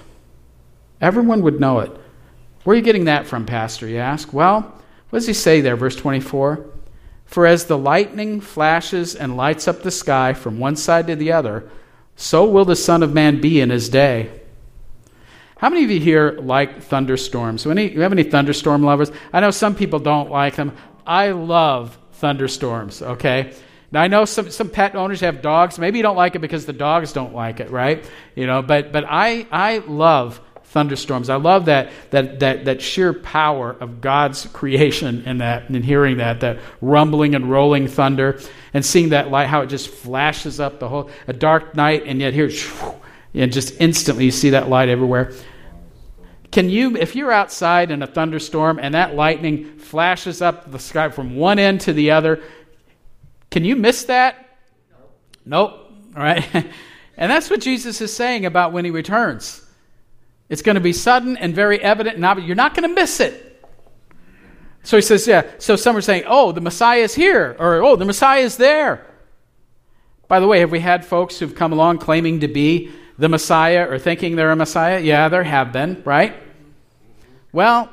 Everyone 0.99 1.41
would 1.43 1.59
know 1.59 1.79
it. 1.79 1.91
Where 2.63 2.73
are 2.73 2.77
you 2.77 2.83
getting 2.83 3.05
that 3.05 3.27
from, 3.27 3.45
Pastor? 3.45 3.87
You 3.87 3.97
ask. 3.97 4.33
Well, 4.33 4.61
what 5.09 5.19
does 5.19 5.27
he 5.27 5.33
say 5.33 5.61
there, 5.61 5.75
verse 5.75 5.95
24? 5.95 6.65
For 7.25 7.46
as 7.46 7.65
the 7.65 7.77
lightning 7.77 8.39
flashes 8.39 9.15
and 9.15 9.36
lights 9.36 9.67
up 9.67 9.82
the 9.82 9.91
sky 9.91 10.34
from 10.34 10.60
one 10.60 10.75
side 10.75 11.08
to 11.08 11.15
the 11.15 11.32
other, 11.32 11.70
so 12.15 12.46
will 12.46 12.65
the 12.65 12.75
Son 12.75 13.03
of 13.03 13.13
Man 13.13 13.41
be 13.41 13.60
in 13.60 13.70
his 13.70 13.89
day. 13.89 14.41
How 15.58 15.70
many 15.70 15.84
of 15.84 15.91
you 15.91 16.00
here 16.00 16.38
like 16.39 16.84
thunderstorms? 16.84 17.65
Any, 17.65 17.91
you 17.91 18.01
have 18.01 18.12
any 18.12 18.24
thunderstorm 18.24 18.84
lovers? 18.84 19.12
I 19.34 19.39
know 19.39 19.51
some 19.51 19.75
people 19.75 20.00
don't 20.00 20.29
like 20.29 20.55
them. 20.55 20.75
I 21.05 21.32
love 21.32 21.98
thunderstorms, 22.13 23.01
okay? 23.01 23.53
Now 23.91 24.01
I 24.01 24.08
know 24.08 24.25
some, 24.25 24.50
some 24.50 24.70
pet 24.70 24.96
owners 24.96 25.22
have 25.22 25.41
dogs. 25.41 25.79
Maybe 25.79 26.00
you 26.00 26.03
don't 26.03 26.15
like 26.17 26.36
it 26.36 26.39
because 26.39 26.65
the 26.65 26.74
dogs 26.74 27.13
don't 27.13 27.34
like 27.34 27.60
it, 27.60 27.70
right? 27.70 28.10
You 28.36 28.48
know, 28.48 28.62
but 28.62 28.91
but 28.91 29.05
I 29.08 29.48
I 29.51 29.77
love 29.79 30.41
thunderstorms. 30.75 31.29
I 31.29 31.38
love 31.38 31.65
that 31.65 31.89
that 32.10 32.41
that 32.41 32.65
that 32.65 32.82
sheer 32.82 33.13
power 33.13 33.77
of 33.79 34.01
God's 34.01 34.46
creation 34.48 35.24
and 35.25 35.39
that 35.39 35.70
and 35.70 35.86
hearing 35.86 36.17
that 36.17 36.41
that 36.41 36.60
rumbling 36.82 37.34
and 37.34 37.50
rolling 37.50 37.88
thunder 37.88 38.41
and 38.74 38.86
seeing 38.86 39.10
that 39.10 39.32
light 39.32 39.48
how 39.48 39.62
it 39.62 39.67
just 39.67 39.88
flashes 39.88 40.60
up 40.60 40.82
the 40.82 40.89
whole 40.89 41.10
a 41.27 41.34
dark 41.34 41.75
night 41.75 42.03
and 42.05 42.20
yet 42.20 42.34
here 42.34 42.51
and 43.34 43.53
just 43.53 43.79
instantly 43.79 44.25
you 44.25 44.32
see 44.32 44.50
that 44.50 44.67
light 44.67 44.89
everywhere. 44.89 45.32
Can 46.51 46.70
you, 46.70 46.98
if 46.98 47.15
you're 47.15 47.32
outside 47.32 47.89
in 47.89 48.03
a 48.03 48.08
thunderstorm 48.08 48.77
and 48.77 48.94
that 48.96 49.15
lightning 49.15 49.77
flashes 49.79 50.41
up 50.41 50.70
the 50.72 50.79
sky 50.79 51.08
from 51.08 51.38
one 51.38 51.58
end 51.58 51.82
to 51.82 51.94
the 51.94 52.12
other, 52.12 52.44
can 53.50 53.63
you 53.63 53.77
miss 53.77 54.03
that? 54.05 54.58
Nope. 55.46 55.72
All 56.15 56.24
right. 56.24 56.46
and 57.17 57.32
that's 57.32 57.50
what 57.50 57.62
Jesus 57.62 58.01
is 58.01 58.13
saying 58.13 58.46
about 58.46 58.74
when 58.74 58.84
he 58.84 58.91
returns. 58.91 59.64
It's 60.49 60.61
going 60.61 60.75
to 60.75 60.81
be 60.81 60.93
sudden 60.93 61.37
and 61.37 61.55
very 61.55 61.81
evident, 61.81 62.23
and 62.23 62.45
you're 62.45 62.55
not 62.55 62.75
going 62.75 62.87
to 62.87 62.93
miss 62.93 63.19
it. 63.19 63.63
So 64.83 64.97
he 64.97 65.01
says, 65.01 65.25
yeah. 65.25 65.49
So 65.57 65.75
some 65.75 65.97
are 65.97 66.01
saying, 66.01 66.25
oh, 66.27 66.51
the 66.51 66.61
Messiah 66.61 67.01
is 67.01 67.15
here, 67.15 67.55
or 67.57 67.83
oh, 67.83 67.95
the 67.95 68.05
Messiah 68.05 68.41
is 68.41 68.57
there. 68.57 69.05
By 70.27 70.39
the 70.39 70.47
way, 70.47 70.59
have 70.59 70.71
we 70.71 70.79
had 70.79 71.05
folks 71.05 71.39
who've 71.39 71.55
come 71.55 71.73
along 71.73 71.99
claiming 71.99 72.41
to 72.41 72.47
be 72.47 72.91
the 73.17 73.29
Messiah 73.29 73.89
or 73.89 73.97
thinking 73.97 74.35
they're 74.35 74.51
a 74.51 74.55
Messiah? 74.55 74.99
Yeah, 74.99 75.29
there 75.29 75.43
have 75.43 75.71
been, 75.71 76.03
right? 76.05 76.35
Well, 77.51 77.89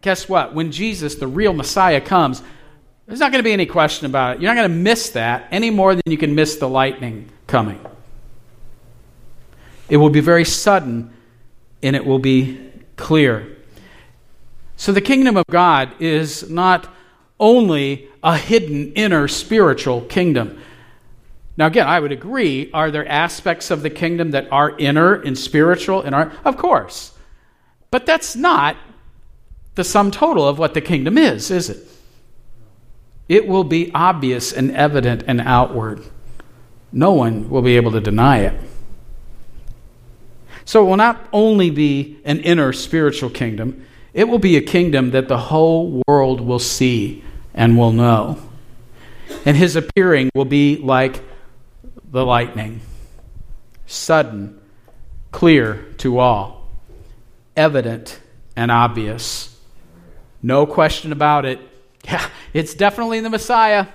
guess 0.00 0.28
what? 0.28 0.54
When 0.54 0.70
Jesus, 0.70 1.16
the 1.16 1.26
real 1.26 1.52
Messiah, 1.52 2.00
comes, 2.00 2.42
there's 3.06 3.20
not 3.20 3.32
going 3.32 3.40
to 3.40 3.44
be 3.44 3.52
any 3.52 3.66
question 3.66 4.06
about 4.06 4.36
it. 4.36 4.42
You're 4.42 4.54
not 4.54 4.60
going 4.60 4.70
to 4.70 4.76
miss 4.76 5.10
that 5.10 5.48
any 5.50 5.70
more 5.70 5.94
than 5.94 6.02
you 6.06 6.18
can 6.18 6.34
miss 6.34 6.56
the 6.56 6.68
lightning 6.68 7.30
coming. 7.46 7.80
It 9.88 9.96
will 9.96 10.10
be 10.10 10.20
very 10.20 10.44
sudden 10.44 11.14
and 11.82 11.94
it 11.96 12.04
will 12.04 12.18
be 12.18 12.60
clear. 12.96 13.56
So 14.76 14.92
the 14.92 15.00
kingdom 15.00 15.36
of 15.36 15.44
God 15.50 16.00
is 16.00 16.48
not 16.48 16.88
only 17.40 18.08
a 18.22 18.36
hidden 18.36 18.92
inner 18.94 19.28
spiritual 19.28 20.02
kingdom. 20.02 20.60
Now, 21.56 21.66
again, 21.66 21.86
I 21.86 21.98
would 21.98 22.12
agree. 22.12 22.70
Are 22.72 22.90
there 22.90 23.06
aspects 23.06 23.70
of 23.70 23.82
the 23.82 23.90
kingdom 23.90 24.30
that 24.32 24.50
are 24.52 24.76
inner 24.78 25.14
and 25.14 25.36
spiritual? 25.36 26.02
And 26.02 26.14
are, 26.14 26.32
of 26.44 26.56
course. 26.56 27.12
But 27.90 28.06
that's 28.06 28.36
not 28.36 28.76
the 29.74 29.84
sum 29.84 30.10
total 30.10 30.46
of 30.46 30.58
what 30.58 30.74
the 30.74 30.80
kingdom 30.80 31.18
is, 31.18 31.50
is 31.50 31.70
it? 31.70 31.88
it 33.28 33.46
will 33.46 33.64
be 33.64 33.90
obvious 33.94 34.52
and 34.52 34.70
evident 34.70 35.22
and 35.26 35.40
outward. 35.40 36.02
No 36.90 37.12
one 37.12 37.50
will 37.50 37.62
be 37.62 37.76
able 37.76 37.92
to 37.92 38.00
deny 38.00 38.38
it. 38.38 38.58
So 40.68 40.84
it 40.84 40.86
will 40.90 40.98
not 40.98 41.26
only 41.32 41.70
be 41.70 42.18
an 42.26 42.40
inner 42.40 42.74
spiritual 42.74 43.30
kingdom, 43.30 43.86
it 44.12 44.28
will 44.28 44.38
be 44.38 44.58
a 44.58 44.60
kingdom 44.60 45.12
that 45.12 45.26
the 45.26 45.38
whole 45.38 46.02
world 46.06 46.42
will 46.42 46.58
see 46.58 47.24
and 47.54 47.78
will 47.78 47.92
know. 47.92 48.38
And 49.46 49.56
his 49.56 49.76
appearing 49.76 50.28
will 50.34 50.44
be 50.44 50.76
like 50.76 51.22
the 52.10 52.22
lightning 52.22 52.82
sudden, 53.86 54.60
clear 55.32 55.86
to 55.98 56.18
all, 56.18 56.68
evident 57.56 58.20
and 58.54 58.70
obvious. 58.70 59.58
No 60.42 60.66
question 60.66 61.12
about 61.12 61.46
it. 61.46 61.60
Yeah, 62.04 62.28
it's 62.52 62.74
definitely 62.74 63.20
the 63.20 63.30
Messiah. 63.30 63.86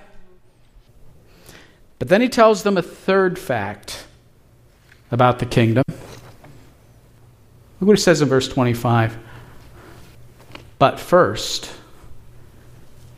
But 2.00 2.08
then 2.08 2.20
he 2.20 2.28
tells 2.28 2.64
them 2.64 2.76
a 2.76 2.82
third 2.82 3.38
fact. 3.38 4.06
about 5.12 5.38
the 5.38 5.46
kingdom. 5.46 5.84
Look 7.84 7.88
what 7.88 7.98
it 7.98 8.02
says 8.02 8.22
in 8.22 8.30
verse 8.30 8.48
25. 8.48 9.18
But 10.78 10.98
first, 10.98 11.70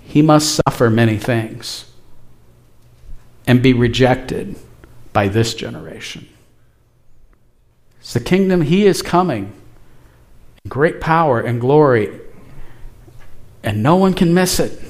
he 0.03 0.23
must 0.23 0.61
suffer 0.67 0.91
many 0.91 1.19
things 1.19 1.85
and 3.47 3.63
be 3.63 3.73
rejected 3.73 4.57
by 5.13 5.29
this 5.29 5.55
generation. 5.55 6.29
It's 8.01 8.13
the 8.13 8.19
kingdom 8.19 8.63
he 8.63 8.87
is 8.87 9.03
coming 9.03 9.53
in 10.65 10.69
great 10.69 11.01
power 11.01 11.39
and 11.39 11.61
glory, 11.61 12.21
and 13.63 13.85
no 13.85 13.95
one 13.95 14.15
can 14.15 14.35
miss 14.35 14.59
it. 14.59 14.83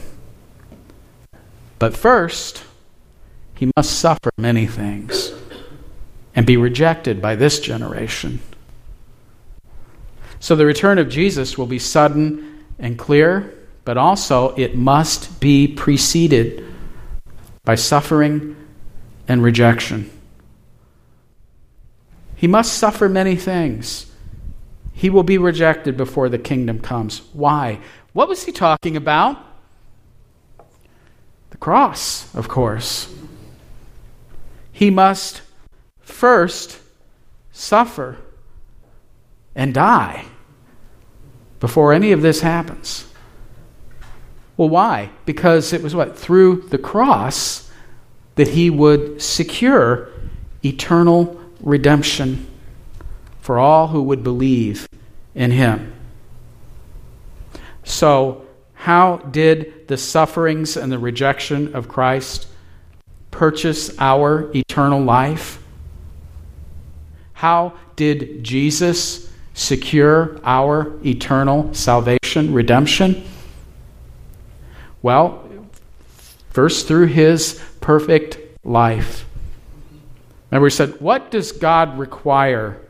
But 1.78 1.94
first, 1.94 2.64
he 3.54 3.70
must 3.76 3.98
suffer 3.98 4.30
many 4.38 4.66
things 4.66 5.32
and 6.34 6.46
be 6.46 6.56
rejected 6.56 7.20
by 7.20 7.36
this 7.36 7.60
generation. 7.60 8.40
So 10.46 10.54
the 10.54 10.64
return 10.64 10.98
of 10.98 11.08
Jesus 11.08 11.58
will 11.58 11.66
be 11.66 11.80
sudden 11.80 12.64
and 12.78 12.96
clear, 12.96 13.52
but 13.84 13.98
also 13.98 14.54
it 14.54 14.76
must 14.76 15.40
be 15.40 15.66
preceded 15.66 16.64
by 17.64 17.74
suffering 17.74 18.54
and 19.26 19.42
rejection. 19.42 20.08
He 22.36 22.46
must 22.46 22.74
suffer 22.74 23.08
many 23.08 23.34
things. 23.34 24.08
He 24.92 25.10
will 25.10 25.24
be 25.24 25.36
rejected 25.36 25.96
before 25.96 26.28
the 26.28 26.38
kingdom 26.38 26.78
comes. 26.78 27.22
Why? 27.32 27.80
What 28.12 28.28
was 28.28 28.44
he 28.44 28.52
talking 28.52 28.96
about? 28.96 29.44
The 31.50 31.56
cross, 31.56 32.32
of 32.36 32.46
course. 32.46 33.12
He 34.70 34.90
must 34.90 35.42
first 36.02 36.78
suffer 37.50 38.18
and 39.56 39.74
die 39.74 40.26
before 41.60 41.92
any 41.92 42.12
of 42.12 42.22
this 42.22 42.40
happens. 42.40 43.06
Well, 44.56 44.68
why? 44.68 45.10
Because 45.24 45.72
it 45.72 45.82
was 45.82 45.94
what? 45.94 46.18
Through 46.18 46.68
the 46.68 46.78
cross 46.78 47.70
that 48.36 48.48
he 48.48 48.70
would 48.70 49.20
secure 49.20 50.08
eternal 50.64 51.40
redemption 51.60 52.46
for 53.40 53.58
all 53.58 53.88
who 53.88 54.02
would 54.02 54.22
believe 54.22 54.88
in 55.34 55.50
him. 55.50 55.92
So, 57.84 58.46
how 58.74 59.18
did 59.18 59.88
the 59.88 59.96
sufferings 59.96 60.76
and 60.76 60.90
the 60.90 60.98
rejection 60.98 61.74
of 61.74 61.88
Christ 61.88 62.46
purchase 63.30 63.96
our 63.98 64.50
eternal 64.54 65.00
life? 65.00 65.62
How 67.34 67.74
did 67.96 68.42
Jesus 68.42 69.30
secure 69.56 70.38
our 70.44 70.92
eternal 71.04 71.72
salvation, 71.72 72.52
redemption? 72.52 73.24
Well, 75.00 75.48
first 76.50 76.86
through 76.86 77.06
his 77.06 77.60
perfect 77.80 78.38
life. 78.64 79.24
Remember, 80.50 80.64
we 80.64 80.70
said, 80.70 81.00
what 81.00 81.30
does 81.30 81.52
God 81.52 81.98
require 81.98 82.80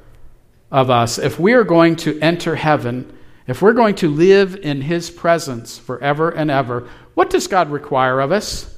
of 0.71 0.91
us 0.91 1.19
if 1.19 1.39
we 1.39 1.53
are 1.55 1.65
going 1.65 1.95
to 1.97 2.19
enter 2.21 2.57
heaven, 2.57 3.17
if 3.47 3.63
we're 3.63 3.73
going 3.73 3.95
to 3.97 4.11
live 4.11 4.57
in 4.57 4.83
his 4.83 5.09
presence 5.09 5.79
forever 5.79 6.31
and 6.31 6.51
ever? 6.51 6.89
What 7.15 7.31
does 7.31 7.47
God 7.47 7.71
require 7.71 8.21
of 8.21 8.33
us? 8.33 8.77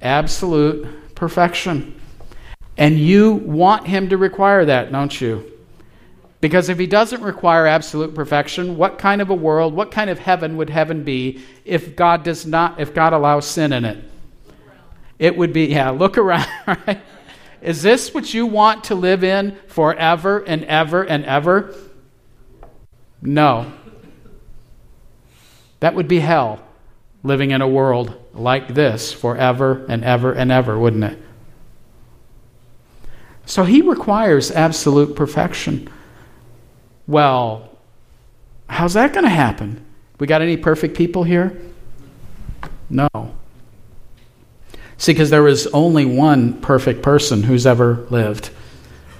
Absolute 0.00 1.14
perfection. 1.16 2.00
And 2.76 2.96
you 2.96 3.34
want 3.34 3.88
him 3.88 4.10
to 4.10 4.16
require 4.16 4.64
that, 4.66 4.92
don't 4.92 5.20
you? 5.20 5.57
Because 6.40 6.68
if 6.68 6.78
he 6.78 6.86
doesn't 6.86 7.20
require 7.20 7.66
absolute 7.66 8.14
perfection, 8.14 8.76
what 8.76 8.98
kind 8.98 9.20
of 9.20 9.30
a 9.30 9.34
world, 9.34 9.74
what 9.74 9.90
kind 9.90 10.08
of 10.08 10.20
heaven 10.20 10.56
would 10.56 10.70
heaven 10.70 11.02
be 11.02 11.42
if 11.64 11.96
God 11.96 12.22
does 12.22 12.46
not 12.46 12.80
if 12.80 12.94
God 12.94 13.12
allows 13.12 13.46
sin 13.46 13.72
in 13.72 13.84
it? 13.84 14.04
It 15.18 15.36
would 15.36 15.52
be 15.52 15.66
yeah, 15.66 15.90
look 15.90 16.16
around, 16.16 16.48
right? 16.66 17.00
Is 17.60 17.82
this 17.82 18.14
what 18.14 18.32
you 18.32 18.46
want 18.46 18.84
to 18.84 18.94
live 18.94 19.24
in 19.24 19.58
forever 19.66 20.38
and 20.46 20.64
ever 20.64 21.02
and 21.02 21.24
ever? 21.24 21.74
No. 23.20 23.72
That 25.80 25.94
would 25.94 26.06
be 26.06 26.20
hell, 26.20 26.60
living 27.24 27.50
in 27.50 27.62
a 27.62 27.68
world 27.68 28.14
like 28.32 28.74
this 28.74 29.12
forever 29.12 29.84
and 29.88 30.04
ever 30.04 30.32
and 30.32 30.52
ever, 30.52 30.78
wouldn't 30.78 31.04
it? 31.04 31.18
So 33.44 33.64
he 33.64 33.80
requires 33.80 34.50
absolute 34.50 35.16
perfection. 35.16 35.88
Well, 37.08 37.70
how's 38.68 38.92
that 38.92 39.14
going 39.14 39.24
to 39.24 39.30
happen? 39.30 39.84
We 40.20 40.26
got 40.26 40.42
any 40.42 40.58
perfect 40.58 40.96
people 40.96 41.24
here? 41.24 41.58
No. 42.90 43.08
See, 44.98 45.12
because 45.12 45.30
there 45.30 45.42
was 45.42 45.66
only 45.68 46.04
one 46.04 46.60
perfect 46.60 47.02
person 47.02 47.42
who's 47.42 47.66
ever 47.66 48.06
lived, 48.10 48.50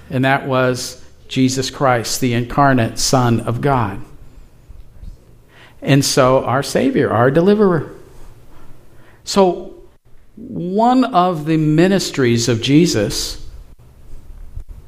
and 0.09 0.23
that 0.23 0.47
was 0.47 1.03
Jesus 1.27 1.69
Christ, 1.69 2.21
the 2.21 2.33
incarnate 2.33 2.99
Son 2.99 3.39
of 3.41 3.59
God. 3.59 4.01
And 5.81 6.03
so, 6.03 6.43
our 6.43 6.61
Savior, 6.61 7.11
our 7.11 7.31
deliverer. 7.31 7.91
So, 9.23 9.75
one 10.35 11.05
of 11.05 11.45
the 11.45 11.57
ministries 11.57 12.49
of 12.49 12.61
Jesus 12.61 13.47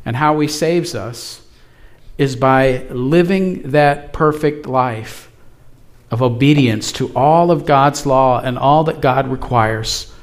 and 0.05 0.15
how 0.15 0.39
he 0.39 0.47
saves 0.47 0.93
us 0.93 1.41
is 2.21 2.35
by 2.35 2.85
living 2.89 3.71
that 3.71 4.13
perfect 4.13 4.67
life 4.67 5.31
of 6.11 6.21
obedience 6.21 6.91
to 6.91 7.11
all 7.15 7.51
of 7.51 7.65
God's 7.65 8.05
law 8.05 8.39
and 8.39 8.57
all 8.57 8.83
that 8.83 9.01
God 9.01 9.27
requires. 9.27 10.13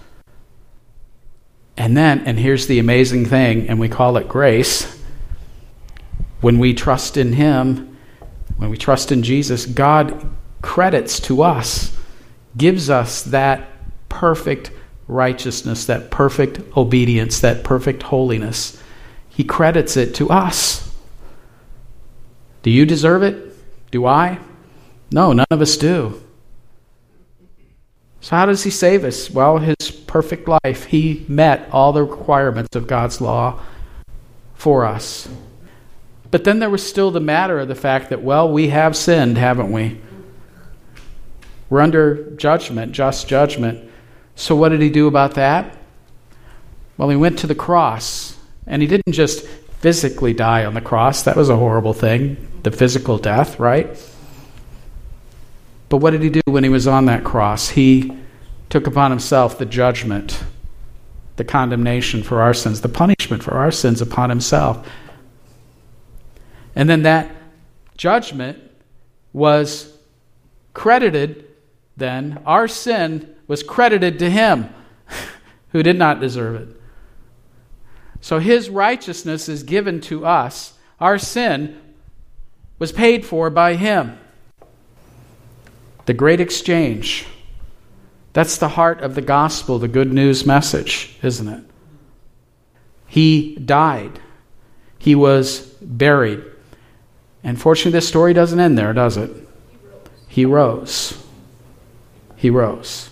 And 1.76 1.96
then, 1.96 2.20
and 2.26 2.38
here's 2.38 2.66
the 2.66 2.78
amazing 2.78 3.26
thing, 3.26 3.68
and 3.68 3.80
we 3.80 3.88
call 3.88 4.16
it 4.16 4.28
grace. 4.28 4.96
When 6.40 6.58
we 6.58 6.72
trust 6.74 7.16
in 7.16 7.32
Him, 7.32 7.96
when 8.56 8.70
we 8.70 8.76
trust 8.76 9.10
in 9.10 9.22
Jesus, 9.22 9.66
God 9.66 10.30
credits 10.62 11.20
to 11.20 11.42
us, 11.42 11.96
gives 12.56 12.90
us 12.90 13.22
that 13.24 13.68
perfect 14.08 14.70
righteousness, 15.08 15.86
that 15.86 16.10
perfect 16.10 16.60
obedience, 16.76 17.40
that 17.40 17.64
perfect 17.64 18.02
holiness 18.04 18.80
he 19.38 19.44
credits 19.44 19.96
it 19.96 20.16
to 20.16 20.30
us. 20.30 20.87
Do 22.62 22.70
you 22.70 22.84
deserve 22.84 23.22
it? 23.22 23.54
Do 23.90 24.06
I? 24.06 24.38
No, 25.10 25.32
none 25.32 25.46
of 25.50 25.60
us 25.60 25.76
do. 25.76 26.22
So, 28.20 28.36
how 28.36 28.46
does 28.46 28.64
he 28.64 28.70
save 28.70 29.04
us? 29.04 29.30
Well, 29.30 29.58
his 29.58 29.90
perfect 29.90 30.48
life, 30.48 30.84
he 30.84 31.24
met 31.28 31.68
all 31.70 31.92
the 31.92 32.02
requirements 32.02 32.74
of 32.74 32.86
God's 32.86 33.20
law 33.20 33.60
for 34.54 34.84
us. 34.84 35.28
But 36.30 36.44
then 36.44 36.58
there 36.58 36.68
was 36.68 36.86
still 36.86 37.10
the 37.10 37.20
matter 37.20 37.58
of 37.58 37.68
the 37.68 37.74
fact 37.74 38.10
that, 38.10 38.22
well, 38.22 38.50
we 38.50 38.68
have 38.68 38.96
sinned, 38.96 39.38
haven't 39.38 39.72
we? 39.72 40.00
We're 41.70 41.80
under 41.80 42.30
judgment, 42.32 42.92
just 42.92 43.28
judgment. 43.28 43.90
So, 44.34 44.56
what 44.56 44.70
did 44.70 44.82
he 44.82 44.90
do 44.90 45.06
about 45.06 45.34
that? 45.34 45.76
Well, 46.96 47.08
he 47.08 47.16
went 47.16 47.38
to 47.40 47.46
the 47.46 47.54
cross 47.54 48.36
and 48.66 48.82
he 48.82 48.88
didn't 48.88 49.12
just 49.12 49.46
physically 49.80 50.32
die 50.32 50.64
on 50.64 50.74
the 50.74 50.80
cross. 50.80 51.22
That 51.22 51.36
was 51.36 51.48
a 51.48 51.56
horrible 51.56 51.94
thing, 51.94 52.36
the 52.62 52.70
physical 52.70 53.18
death, 53.18 53.58
right? 53.58 53.86
But 55.88 55.98
what 55.98 56.10
did 56.10 56.22
he 56.22 56.30
do 56.30 56.40
when 56.46 56.64
he 56.64 56.70
was 56.70 56.86
on 56.86 57.06
that 57.06 57.24
cross? 57.24 57.70
He 57.70 58.16
took 58.68 58.86
upon 58.86 59.10
himself 59.10 59.58
the 59.58 59.64
judgment, 59.64 60.42
the 61.36 61.44
condemnation 61.44 62.22
for 62.22 62.42
our 62.42 62.52
sins, 62.52 62.80
the 62.80 62.88
punishment 62.88 63.42
for 63.42 63.54
our 63.54 63.70
sins 63.70 64.02
upon 64.02 64.28
himself. 64.28 64.86
And 66.74 66.88
then 66.88 67.02
that 67.02 67.30
judgment 67.96 68.58
was 69.32 69.96
credited, 70.74 71.44
then, 71.96 72.42
our 72.44 72.68
sin 72.68 73.34
was 73.46 73.62
credited 73.62 74.18
to 74.18 74.30
him 74.30 74.72
who 75.72 75.82
did 75.82 75.98
not 75.98 76.20
deserve 76.20 76.56
it. 76.56 76.77
So 78.20 78.38
his 78.38 78.68
righteousness 78.68 79.48
is 79.48 79.62
given 79.62 80.00
to 80.02 80.26
us. 80.26 80.74
Our 81.00 81.18
sin 81.18 81.80
was 82.78 82.92
paid 82.92 83.24
for 83.24 83.50
by 83.50 83.74
him. 83.74 84.18
The 86.06 86.14
great 86.14 86.40
exchange. 86.40 87.26
That's 88.32 88.56
the 88.56 88.68
heart 88.68 89.00
of 89.00 89.14
the 89.14 89.22
gospel, 89.22 89.78
the 89.78 89.88
good 89.88 90.12
news 90.12 90.46
message, 90.46 91.16
isn't 91.22 91.48
it? 91.48 91.64
He 93.06 93.56
died. 93.56 94.20
He 94.98 95.14
was 95.14 95.60
buried. 95.80 96.44
And 97.42 97.60
fortunately, 97.60 97.92
this 97.92 98.08
story 98.08 98.32
doesn't 98.32 98.60
end 98.60 98.76
there, 98.76 98.92
does 98.92 99.16
it? 99.16 99.30
He 100.28 100.44
rose. 100.44 101.16
He 102.36 102.50
rose. 102.50 103.10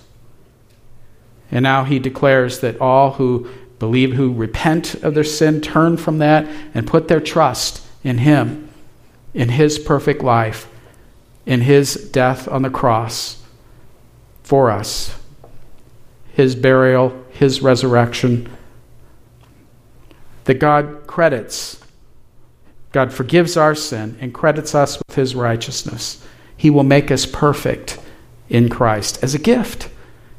And 1.50 1.62
now 1.62 1.84
he 1.84 1.98
declares 1.98 2.60
that 2.60 2.80
all 2.80 3.12
who 3.12 3.48
believe, 3.78 4.14
who 4.14 4.32
repent 4.32 4.94
of 4.96 5.14
their 5.14 5.24
sin, 5.24 5.60
turn 5.60 5.96
from 5.96 6.18
that, 6.18 6.46
and 6.74 6.86
put 6.86 7.08
their 7.08 7.20
trust 7.20 7.82
in 8.02 8.18
Him, 8.18 8.68
in 9.34 9.50
His 9.50 9.78
perfect 9.78 10.22
life, 10.22 10.68
in 11.44 11.62
His 11.62 11.94
death 12.10 12.48
on 12.48 12.62
the 12.62 12.70
cross 12.70 13.42
for 14.42 14.70
us, 14.70 15.14
His 16.32 16.54
burial, 16.54 17.24
His 17.30 17.60
resurrection, 17.60 18.48
that 20.44 20.54
God 20.60 21.06
credits, 21.06 21.82
God 22.92 23.12
forgives 23.12 23.56
our 23.56 23.74
sin 23.74 24.16
and 24.20 24.32
credits 24.32 24.74
us 24.74 24.98
with 24.98 25.16
His 25.16 25.34
righteousness. 25.34 26.24
He 26.56 26.70
will 26.70 26.84
make 26.84 27.10
us 27.10 27.26
perfect 27.26 27.98
in 28.48 28.68
Christ 28.68 29.22
as 29.22 29.34
a 29.34 29.38
gift, 29.38 29.90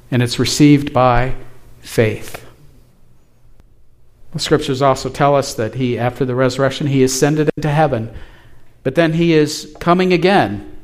and 0.10 0.24
it's 0.24 0.40
received 0.40 0.94
by 0.94 1.36
faith. 1.82 2.47
The 4.34 4.40
scriptures 4.40 4.82
also 4.82 5.10
tell 5.10 5.36
us 5.36 5.54
that 5.56 5.76
he, 5.76 5.98
after 5.98 6.26
the 6.26 6.36
resurrection, 6.36 6.88
he 6.88 7.04
ascended 7.04 7.50
into 7.56 7.70
heaven, 7.70 8.14
but 8.84 8.96
then 8.96 9.14
he 9.14 9.34
is 9.34 9.76
coming 9.80 10.14
again 10.14 10.78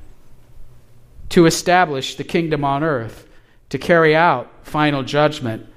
to 1.29 1.45
establish 1.45 2.15
the 2.15 2.23
kingdom 2.23 2.63
on 2.63 2.84
earth, 2.84 3.27
to 3.69 3.77
carry 3.77 4.15
out 4.15 4.49
final 4.63 5.03
judgment, 5.03 5.67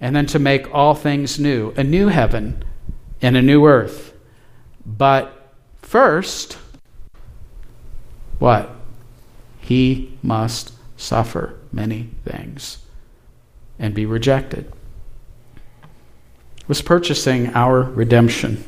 and 0.00 0.14
then 0.14 0.26
to 0.26 0.38
make 0.38 0.72
all 0.74 0.94
things 0.94 1.38
new 1.38 1.72
a 1.76 1.82
new 1.82 2.08
heaven 2.08 2.62
and 3.22 3.36
a 3.36 3.42
new 3.42 3.66
earth. 3.66 4.12
But 4.84 5.52
first, 5.82 6.58
what? 8.38 8.70
He 9.60 10.16
must 10.22 10.72
suffer 10.96 11.58
many 11.72 12.10
things 12.24 12.78
and 13.78 13.94
be 13.94 14.06
rejected. 14.06 14.72
Was 16.68 16.82
purchasing 16.82 17.54
our 17.54 17.80
redemption. 17.82 18.64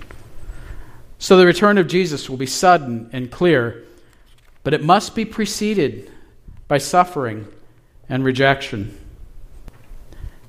So 1.18 1.36
the 1.36 1.46
return 1.46 1.78
of 1.78 1.88
Jesus 1.88 2.30
will 2.30 2.36
be 2.36 2.46
sudden 2.46 3.10
and 3.12 3.30
clear, 3.30 3.84
but 4.62 4.72
it 4.72 4.84
must 4.84 5.14
be 5.14 5.24
preceded 5.24 6.10
by 6.68 6.78
suffering 6.78 7.48
and 8.08 8.24
rejection. 8.24 8.96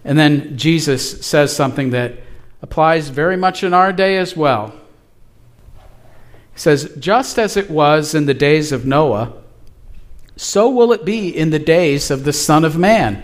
And 0.04 0.18
then 0.18 0.58
Jesus 0.58 1.26
says 1.26 1.56
something 1.56 1.90
that 1.92 2.20
applies 2.62 3.10
very 3.10 3.38
much 3.38 3.64
in 3.64 3.74
our 3.74 3.92
day 3.92 4.18
as 4.18 4.36
well. 4.36 4.74
He 6.54 6.60
says, 6.60 6.94
Just 7.00 7.40
as 7.40 7.58
it 7.58 7.70
was 7.70 8.14
in 8.14 8.26
the 8.26 8.34
days 8.34 8.72
of 8.72 8.86
Noah, 8.86 9.34
so 10.36 10.70
will 10.70 10.94
it 10.94 11.04
be 11.04 11.36
in 11.36 11.50
the 11.50 11.60
days 11.60 12.10
of 12.12 12.24
the 12.24 12.34
Son 12.34 12.64
of 12.64 12.78
Man. 12.78 13.24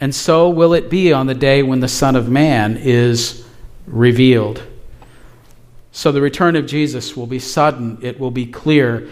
And 0.00 0.14
so 0.14 0.48
will 0.48 0.74
it 0.74 0.90
be 0.90 1.12
on 1.12 1.26
the 1.26 1.34
day 1.34 1.62
when 1.62 1.80
the 1.80 1.88
Son 1.88 2.16
of 2.16 2.28
Man 2.28 2.76
is 2.76 3.46
revealed. 3.86 4.62
So 5.92 6.12
the 6.12 6.20
return 6.20 6.56
of 6.56 6.66
Jesus 6.66 7.16
will 7.16 7.26
be 7.26 7.38
sudden, 7.38 7.98
it 8.02 8.20
will 8.20 8.30
be 8.30 8.46
clear, 8.46 9.08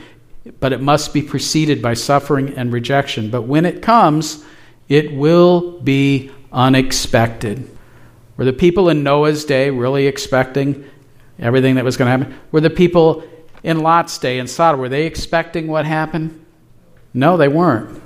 but 0.61 0.73
it 0.73 0.83
must 0.83 1.14
be 1.14 1.23
preceded 1.23 1.81
by 1.81 1.94
suffering 1.94 2.55
and 2.55 2.73
rejection. 2.73 3.31
But 3.31 3.42
when 3.42 3.64
it 3.64 3.81
comes, 3.81 4.44
it 4.88 5.14
will 5.14 5.81
be 5.81 6.31
unexpected. 6.53 7.70
Were 8.37 8.44
the 8.44 8.53
people 8.53 8.90
in 8.90 9.03
Noah's 9.03 9.44
day 9.44 9.70
really 9.70 10.07
expecting 10.07 10.88
everything 11.38 11.77
that 11.77 11.85
was 11.85 11.97
going 11.97 12.07
to 12.07 12.18
happen? 12.18 12.40
Were 12.53 12.61
the 12.61 12.68
people 12.68 13.25
in 13.62 13.81
Lot's 13.81 14.18
day 14.18 14.38
in 14.38 14.47
Sodom, 14.47 14.79
were 14.79 14.90
they 14.90 15.07
expecting 15.07 15.66
what 15.66 15.87
happened? 15.87 16.44
No, 17.14 17.38
they 17.38 17.49
weren't. 17.49 18.03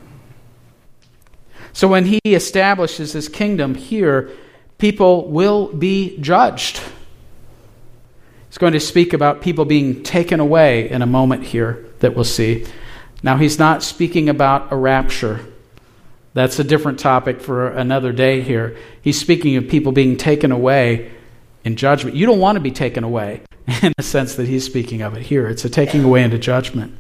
So 1.72 1.88
when 1.88 2.04
he 2.04 2.20
establishes 2.24 3.12
his 3.12 3.28
kingdom 3.28 3.74
here, 3.74 4.30
people 4.78 5.28
will 5.28 5.72
be 5.72 6.18
judged. 6.18 6.80
He's 8.48 8.58
going 8.58 8.72
to 8.72 8.80
speak 8.80 9.12
about 9.12 9.42
people 9.42 9.64
being 9.64 10.02
taken 10.02 10.40
away 10.40 10.88
in 10.90 11.02
a 11.02 11.06
moment 11.06 11.44
here 11.44 11.86
that 12.00 12.14
we'll 12.14 12.24
see. 12.24 12.66
Now, 13.22 13.36
he's 13.36 13.58
not 13.58 13.82
speaking 13.82 14.28
about 14.28 14.72
a 14.72 14.76
rapture. 14.76 15.44
That's 16.34 16.58
a 16.58 16.64
different 16.64 16.98
topic 16.98 17.40
for 17.40 17.68
another 17.68 18.12
day 18.12 18.40
here. 18.40 18.76
He's 19.02 19.18
speaking 19.20 19.56
of 19.56 19.68
people 19.68 19.92
being 19.92 20.16
taken 20.16 20.52
away 20.52 21.10
in 21.64 21.76
judgment. 21.76 22.16
You 22.16 22.26
don't 22.26 22.38
want 22.38 22.56
to 22.56 22.60
be 22.60 22.70
taken 22.70 23.04
away 23.04 23.42
in 23.82 23.92
the 23.96 24.02
sense 24.02 24.36
that 24.36 24.46
he's 24.46 24.64
speaking 24.64 25.02
of 25.02 25.16
it 25.16 25.22
here. 25.22 25.48
It's 25.48 25.64
a 25.64 25.70
taking 25.70 26.04
away 26.04 26.22
into 26.22 26.38
judgment. 26.38 26.96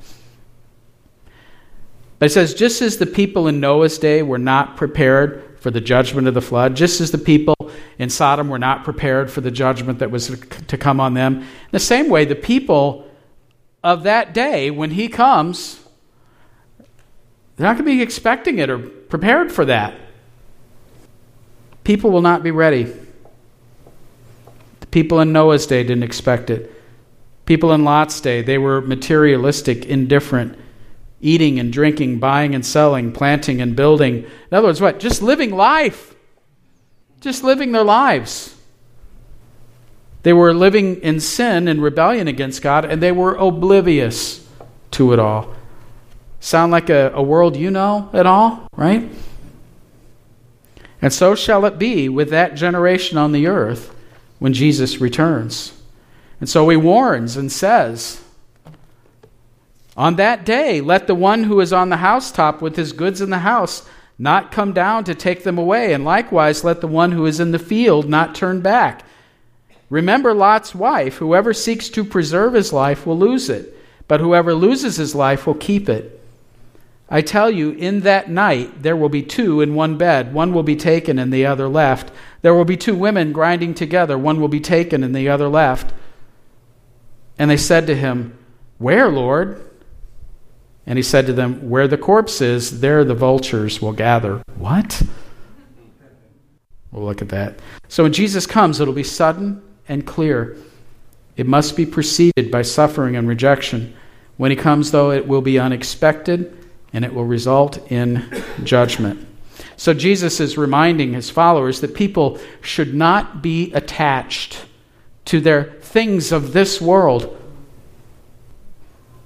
But 2.18 2.26
it 2.26 2.32
says, 2.32 2.54
just 2.54 2.82
as 2.82 2.98
the 2.98 3.06
people 3.06 3.46
in 3.46 3.60
Noah's 3.60 3.98
day 3.98 4.22
were 4.22 4.38
not 4.38 4.76
prepared 4.76 5.44
for 5.60 5.70
the 5.70 5.80
judgment 5.80 6.26
of 6.26 6.34
the 6.34 6.40
flood, 6.40 6.74
just 6.74 7.00
as 7.00 7.10
the 7.10 7.18
people 7.18 7.54
in 7.98 8.10
Sodom 8.10 8.48
were 8.48 8.58
not 8.58 8.84
prepared 8.84 9.30
for 9.30 9.40
the 9.40 9.50
judgment 9.50 10.00
that 10.00 10.10
was 10.10 10.38
to 10.68 10.78
come 10.78 11.00
on 11.00 11.14
them, 11.14 11.46
the 11.70 11.78
same 11.78 12.08
way, 12.08 12.24
the 12.24 12.34
people 12.34 13.08
of 13.84 14.02
that 14.04 14.34
day, 14.34 14.70
when 14.70 14.90
he 14.90 15.08
comes, 15.08 15.80
they're 17.56 17.66
not 17.66 17.74
going 17.74 17.86
to 17.86 17.96
be 17.96 18.02
expecting 18.02 18.58
it 18.58 18.70
or 18.70 18.78
prepared 18.78 19.52
for 19.52 19.64
that. 19.64 19.94
People 21.84 22.10
will 22.10 22.22
not 22.22 22.42
be 22.42 22.50
ready. 22.50 22.92
The 24.80 24.86
people 24.88 25.20
in 25.20 25.32
Noah's 25.32 25.66
day 25.66 25.82
didn't 25.82 26.02
expect 26.02 26.50
it. 26.50 26.72
People 27.46 27.72
in 27.72 27.84
Lot's 27.84 28.20
day, 28.20 28.42
they 28.42 28.58
were 28.58 28.80
materialistic, 28.80 29.86
indifferent, 29.86 30.58
eating 31.20 31.58
and 31.58 31.72
drinking, 31.72 32.18
buying 32.18 32.54
and 32.54 32.64
selling, 32.64 33.12
planting 33.12 33.60
and 33.60 33.74
building. 33.74 34.18
In 34.18 34.52
other 34.52 34.68
words, 34.68 34.80
what? 34.80 35.00
Just 35.00 35.22
living 35.22 35.50
life. 35.50 36.14
Just 37.20 37.42
living 37.42 37.72
their 37.72 37.84
lives. 37.84 38.54
They 40.22 40.32
were 40.32 40.52
living 40.52 41.00
in 41.00 41.20
sin 41.20 41.68
and 41.68 41.82
rebellion 41.82 42.28
against 42.28 42.62
God, 42.62 42.84
and 42.84 43.02
they 43.02 43.12
were 43.12 43.34
oblivious 43.34 44.46
to 44.92 45.12
it 45.12 45.18
all. 45.18 45.54
Sound 46.40 46.70
like 46.70 46.90
a, 46.90 47.12
a 47.14 47.22
world 47.22 47.56
you 47.56 47.70
know 47.70 48.10
at 48.12 48.26
all, 48.26 48.68
right? 48.76 49.08
And 51.00 51.12
so 51.12 51.34
shall 51.34 51.64
it 51.64 51.78
be 51.78 52.08
with 52.08 52.30
that 52.30 52.54
generation 52.54 53.18
on 53.18 53.32
the 53.32 53.46
earth 53.46 53.94
when 54.38 54.52
Jesus 54.52 55.00
returns. 55.00 55.80
And 56.40 56.48
so 56.48 56.68
he 56.68 56.76
warns 56.76 57.36
and 57.36 57.50
says, 57.50 58.22
On 59.98 60.14
that 60.14 60.44
day, 60.46 60.80
let 60.80 61.08
the 61.08 61.14
one 61.16 61.42
who 61.42 61.60
is 61.60 61.72
on 61.72 61.88
the 61.88 61.96
housetop 61.96 62.62
with 62.62 62.76
his 62.76 62.92
goods 62.92 63.20
in 63.20 63.30
the 63.30 63.38
house 63.38 63.84
not 64.16 64.52
come 64.52 64.72
down 64.72 65.02
to 65.04 65.14
take 65.14 65.42
them 65.42 65.58
away, 65.58 65.92
and 65.92 66.04
likewise 66.04 66.62
let 66.62 66.80
the 66.80 66.86
one 66.86 67.10
who 67.10 67.26
is 67.26 67.40
in 67.40 67.50
the 67.50 67.58
field 67.58 68.08
not 68.08 68.32
turn 68.32 68.60
back. 68.60 69.04
Remember 69.90 70.32
Lot's 70.32 70.72
wife 70.72 71.16
whoever 71.16 71.52
seeks 71.52 71.88
to 71.88 72.04
preserve 72.04 72.54
his 72.54 72.72
life 72.72 73.06
will 73.06 73.18
lose 73.18 73.50
it, 73.50 73.76
but 74.06 74.20
whoever 74.20 74.54
loses 74.54 74.96
his 74.96 75.16
life 75.16 75.48
will 75.48 75.54
keep 75.54 75.88
it. 75.88 76.14
I 77.10 77.20
tell 77.20 77.50
you, 77.50 77.72
in 77.72 78.00
that 78.00 78.30
night 78.30 78.84
there 78.84 78.96
will 78.96 79.08
be 79.08 79.22
two 79.24 79.60
in 79.60 79.74
one 79.74 79.98
bed. 79.98 80.32
One 80.32 80.54
will 80.54 80.62
be 80.62 80.76
taken 80.76 81.18
and 81.18 81.32
the 81.32 81.46
other 81.46 81.68
left. 81.68 82.12
There 82.42 82.54
will 82.54 82.64
be 82.64 82.76
two 82.76 82.94
women 82.94 83.32
grinding 83.32 83.74
together. 83.74 84.16
One 84.16 84.40
will 84.40 84.48
be 84.48 84.60
taken 84.60 85.02
and 85.02 85.16
the 85.16 85.28
other 85.28 85.48
left. 85.48 85.92
And 87.36 87.50
they 87.50 87.56
said 87.56 87.88
to 87.88 87.96
him, 87.96 88.38
Where, 88.78 89.08
Lord? 89.08 89.67
And 90.88 90.96
he 90.96 91.02
said 91.02 91.26
to 91.26 91.34
them, 91.34 91.68
Where 91.68 91.86
the 91.86 91.98
corpse 91.98 92.40
is, 92.40 92.80
there 92.80 93.04
the 93.04 93.14
vultures 93.14 93.82
will 93.82 93.92
gather. 93.92 94.42
What? 94.56 95.02
We'll 96.90 97.04
look 97.04 97.20
at 97.20 97.28
that. 97.28 97.58
So 97.88 98.04
when 98.04 98.14
Jesus 98.14 98.46
comes, 98.46 98.80
it'll 98.80 98.94
be 98.94 99.04
sudden 99.04 99.62
and 99.86 100.06
clear. 100.06 100.56
It 101.36 101.46
must 101.46 101.76
be 101.76 101.84
preceded 101.84 102.50
by 102.50 102.62
suffering 102.62 103.16
and 103.16 103.28
rejection. 103.28 103.94
When 104.38 104.50
he 104.50 104.56
comes, 104.56 104.90
though, 104.90 105.10
it 105.10 105.28
will 105.28 105.42
be 105.42 105.58
unexpected 105.58 106.56
and 106.94 107.04
it 107.04 107.12
will 107.12 107.26
result 107.26 107.92
in 107.92 108.42
judgment. 108.64 109.28
So 109.76 109.92
Jesus 109.92 110.40
is 110.40 110.56
reminding 110.56 111.12
his 111.12 111.28
followers 111.28 111.82
that 111.82 111.94
people 111.94 112.38
should 112.62 112.94
not 112.94 113.42
be 113.42 113.74
attached 113.74 114.64
to 115.26 115.38
their 115.38 115.64
things 115.64 116.32
of 116.32 116.54
this 116.54 116.80
world 116.80 117.36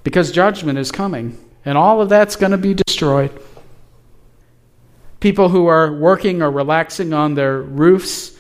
because 0.03 0.33
judgment 0.33 0.77
is 0.77 0.91
coming 0.91 1.39
and 1.65 1.79
all 1.79 2.01
of 2.01 2.09
that's 2.09 2.37
going 2.37 2.53
to 2.53 2.59
be 2.59 2.75
destroyed. 2.75 3.31
People 5.21 5.49
who 5.49 5.67
are 5.67 5.93
working 5.93 6.43
or 6.43 6.51
relaxing 6.51 7.13
on 7.13 7.35
their 7.35 7.61
roofs, 7.61 8.37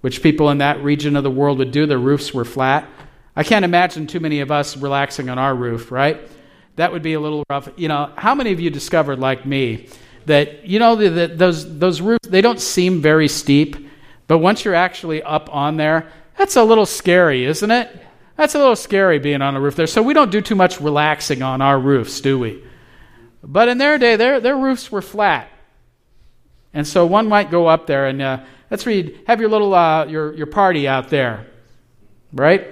which 0.00 0.22
people 0.22 0.50
in 0.50 0.58
that 0.58 0.82
region 0.82 1.16
of 1.16 1.24
the 1.24 1.30
world 1.30 1.58
would 1.58 1.72
do, 1.72 1.86
their 1.86 1.98
roofs 1.98 2.32
were 2.32 2.44
flat. 2.44 2.88
I 3.34 3.42
can't 3.42 3.64
imagine 3.64 4.06
too 4.06 4.20
many 4.20 4.40
of 4.40 4.52
us 4.52 4.76
relaxing 4.76 5.28
on 5.28 5.38
our 5.38 5.54
roof, 5.54 5.90
right? 5.90 6.20
That 6.76 6.92
would 6.92 7.02
be 7.02 7.14
a 7.14 7.20
little 7.20 7.42
rough. 7.50 7.68
You 7.76 7.88
know, 7.88 8.12
how 8.16 8.34
many 8.34 8.52
of 8.52 8.60
you 8.60 8.70
discovered, 8.70 9.18
like 9.18 9.44
me, 9.44 9.88
that, 10.26 10.66
you 10.66 10.78
know, 10.78 10.94
that 10.96 11.38
those, 11.38 11.78
those 11.78 12.00
roofs, 12.00 12.28
they 12.28 12.40
don't 12.40 12.60
seem 12.60 13.00
very 13.00 13.28
steep, 13.28 13.88
but 14.26 14.38
once 14.38 14.64
you're 14.64 14.74
actually 14.74 15.22
up 15.22 15.52
on 15.52 15.76
there, 15.76 16.10
that's 16.38 16.56
a 16.56 16.64
little 16.64 16.86
scary, 16.86 17.44
isn't 17.44 17.70
it? 17.70 18.04
That's 18.36 18.54
a 18.54 18.58
little 18.58 18.76
scary 18.76 19.18
being 19.18 19.42
on 19.42 19.54
a 19.54 19.60
roof 19.60 19.76
there. 19.76 19.86
So 19.86 20.02
we 20.02 20.14
don't 20.14 20.30
do 20.30 20.40
too 20.40 20.56
much 20.56 20.80
relaxing 20.80 21.42
on 21.42 21.62
our 21.62 21.78
roofs, 21.78 22.20
do 22.20 22.38
we? 22.38 22.62
But 23.42 23.68
in 23.68 23.78
their 23.78 23.98
day, 23.98 24.16
their, 24.16 24.40
their 24.40 24.56
roofs 24.56 24.90
were 24.90 25.02
flat. 25.02 25.48
And 26.72 26.86
so 26.86 27.06
one 27.06 27.28
might 27.28 27.50
go 27.50 27.68
up 27.68 27.86
there 27.86 28.06
and 28.06 28.20
uh, 28.20 28.40
let's 28.70 28.86
read, 28.86 29.20
have 29.26 29.40
your 29.40 29.48
little, 29.48 29.72
uh, 29.74 30.06
your, 30.06 30.34
your 30.34 30.46
party 30.46 30.88
out 30.88 31.08
there, 31.08 31.46
right? 32.32 32.66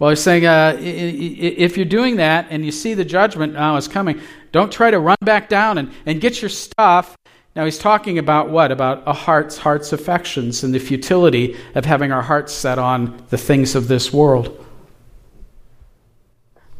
Well, 0.00 0.10
he's 0.10 0.20
saying 0.20 0.44
uh, 0.44 0.76
if 0.80 1.76
you're 1.76 1.86
doing 1.86 2.16
that 2.16 2.48
and 2.50 2.64
you 2.64 2.72
see 2.72 2.94
the 2.94 3.04
judgment 3.04 3.52
now 3.52 3.76
is 3.76 3.86
coming, 3.86 4.20
don't 4.50 4.72
try 4.72 4.90
to 4.90 4.98
run 4.98 5.16
back 5.20 5.48
down 5.48 5.78
and, 5.78 5.92
and 6.04 6.20
get 6.20 6.42
your 6.42 6.48
stuff. 6.48 7.16
Now, 7.54 7.66
he's 7.66 7.78
talking 7.78 8.18
about 8.18 8.48
what? 8.48 8.72
About 8.72 9.02
a 9.06 9.12
heart's 9.12 9.58
heart's 9.58 9.92
affections 9.92 10.64
and 10.64 10.74
the 10.74 10.78
futility 10.78 11.56
of 11.74 11.84
having 11.84 12.10
our 12.10 12.22
hearts 12.22 12.52
set 12.52 12.78
on 12.78 13.22
the 13.28 13.36
things 13.36 13.74
of 13.74 13.88
this 13.88 14.12
world. 14.12 14.64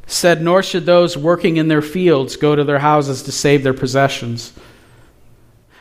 Said, 0.06 0.42
Nor 0.42 0.62
should 0.62 0.86
those 0.86 1.16
working 1.16 1.58
in 1.58 1.68
their 1.68 1.82
fields 1.82 2.36
go 2.36 2.56
to 2.56 2.64
their 2.64 2.78
houses 2.78 3.22
to 3.24 3.32
save 3.32 3.62
their 3.62 3.74
possessions. 3.74 4.52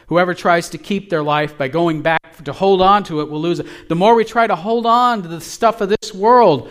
Whoever 0.08 0.34
tries 0.34 0.69
to 0.69 0.77
keep 0.77 1.10
their 1.10 1.23
life 1.23 1.58
by 1.58 1.69
going 1.69 2.01
back 2.01 2.21
to 2.43 2.54
hold 2.54 2.82
on 2.82 3.04
to 3.06 3.21
it 3.21 3.30
will 3.30 3.41
lose 3.41 3.60
it. 3.60 3.67
The 3.88 3.95
more 3.95 4.15
we 4.15 4.25
try 4.25 4.47
to 4.47 4.56
hold 4.56 4.86
on 4.86 5.21
to 5.21 5.27
the 5.27 5.41
stuff 5.41 5.82
of 5.82 5.89
this 5.89 6.13
world, 6.13 6.69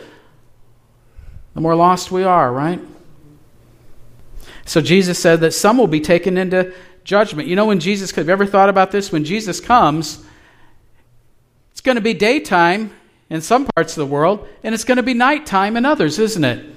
the 1.55 1.61
more 1.61 1.75
lost 1.75 2.11
we 2.11 2.25
are, 2.25 2.53
right? 2.53 2.81
So 4.65 4.81
Jesus 4.81 5.19
said 5.19 5.41
that 5.41 5.53
some 5.53 5.79
will 5.79 5.87
be 5.87 6.01
taken 6.01 6.39
into 6.39 6.73
judgment. 7.05 7.49
You 7.49 7.57
know, 7.57 7.67
when 7.67 7.81
Jesus, 7.81 8.11
have 8.13 8.27
you 8.27 8.33
ever 8.33 8.47
thought 8.47 8.69
about 8.69 8.91
this? 8.91 9.11
When 9.13 9.25
Jesus 9.25 9.61
comes, 9.61 10.25
it's 11.73 11.81
going 11.81 11.97
to 11.97 12.03
be 12.03 12.15
daytime 12.15 12.93
in 13.29 13.41
some 13.41 13.67
parts 13.75 13.97
of 13.97 14.07
the 14.07 14.13
world, 14.13 14.47
and 14.63 14.75
it's 14.75 14.85
going 14.85 14.97
to 14.97 15.03
be 15.03 15.15
nighttime 15.15 15.77
in 15.77 15.87
others, 15.87 16.19
isn't 16.19 16.45
it? 16.45 16.75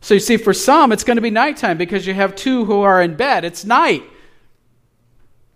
So 0.00 0.14
you 0.14 0.20
see, 0.20 0.36
for 0.36 0.54
some, 0.54 0.92
it's 0.92 1.04
going 1.04 1.16
to 1.16 1.22
be 1.22 1.30
nighttime 1.30 1.78
because 1.78 2.06
you 2.06 2.14
have 2.14 2.36
two 2.36 2.64
who 2.64 2.82
are 2.82 3.02
in 3.02 3.16
bed. 3.16 3.44
It's 3.44 3.64
night. 3.64 4.04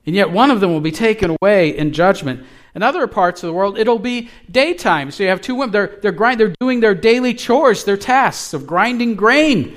And 0.06 0.16
yet 0.16 0.30
one 0.30 0.50
of 0.50 0.60
them 0.60 0.72
will 0.72 0.80
be 0.80 0.90
taken 0.90 1.36
away 1.40 1.76
in 1.76 1.92
judgment. 1.92 2.44
In 2.74 2.82
other 2.82 3.06
parts 3.06 3.42
of 3.42 3.48
the 3.48 3.52
world, 3.52 3.78
it'll 3.78 3.98
be 3.98 4.30
daytime. 4.50 5.10
So 5.10 5.22
you 5.22 5.28
have 5.28 5.40
two 5.40 5.54
women. 5.54 5.72
They're, 5.72 5.98
they're, 6.02 6.12
grind, 6.12 6.40
they're 6.40 6.54
doing 6.60 6.80
their 6.80 6.94
daily 6.94 7.34
chores, 7.34 7.84
their 7.84 7.96
tasks 7.96 8.54
of 8.54 8.66
grinding 8.66 9.14
grain. 9.14 9.76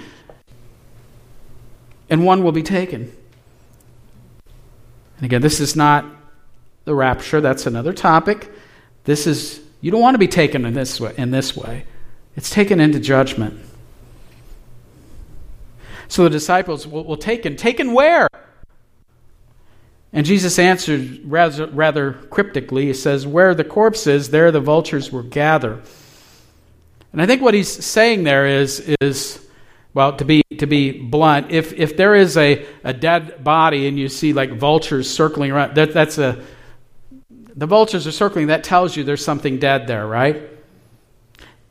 And 2.10 2.26
one 2.26 2.44
will 2.44 2.52
be 2.52 2.63
taken. 2.63 3.16
And 5.24 5.32
again, 5.32 5.42
this 5.42 5.62
is 5.62 5.74
not 5.74 6.04
the 6.84 6.94
rapture. 6.94 7.40
That's 7.40 7.66
another 7.66 7.94
topic. 7.94 8.52
This 9.06 9.26
is, 9.26 9.62
you 9.80 9.90
don't 9.90 10.02
want 10.02 10.16
to 10.16 10.20
be 10.20 10.28
taken 10.28 10.66
in 10.66 10.74
this 10.74 11.00
way. 11.00 11.14
In 11.18 11.32
this 11.32 11.56
way. 11.56 11.86
It's 12.36 12.50
taken 12.50 12.82
into 12.82 13.00
judgment. 13.00 13.58
So 16.10 16.26
the 16.26 16.30
disciples 16.30 16.86
will, 16.86 17.06
will 17.06 17.16
taken. 17.16 17.56
Taken 17.56 17.94
where? 17.94 18.28
And 20.12 20.26
Jesus 20.26 20.60
answered 20.60 21.22
rather, 21.24 21.68
rather 21.68 22.12
cryptically. 22.30 22.88
He 22.88 22.94
says, 22.94 23.26
Where 23.26 23.56
the 23.56 23.64
corpse 23.64 24.08
is, 24.08 24.30
there 24.30 24.52
the 24.52 24.60
vultures 24.60 25.10
will 25.10 25.24
gather. 25.24 25.82
And 27.14 27.22
I 27.22 27.28
think 27.28 27.42
what 27.42 27.54
he's 27.54 27.72
saying 27.72 28.26
there 28.26 28.46
is, 28.46 28.94
is 29.00 29.43
well, 29.94 30.16
to 30.18 30.26
be, 30.26 30.44
to 30.58 30.66
be 30.66 30.92
blunt, 30.92 31.52
if, 31.52 31.74
if 31.74 31.98
there 31.98 32.16
is 32.16 32.36
a, 32.38 32.66
a 32.84 32.94
dead 32.94 33.44
body 33.44 33.88
and 33.88 33.98
you 33.98 34.10
see 34.10 34.34
like 34.34 34.52
vultures 34.54 35.10
circling 35.10 35.52
around, 35.52 35.76
that, 35.76 35.94
that's 35.94 36.18
a, 36.18 36.44
the 37.56 37.68
vultures 37.68 38.08
are 38.08 38.12
circling, 38.12 38.48
that 38.48 38.64
tells 38.64 38.96
you 38.96 39.04
there's 39.04 39.24
something 39.24 39.60
dead 39.60 39.88
there, 39.88 40.08
right? 40.08 40.50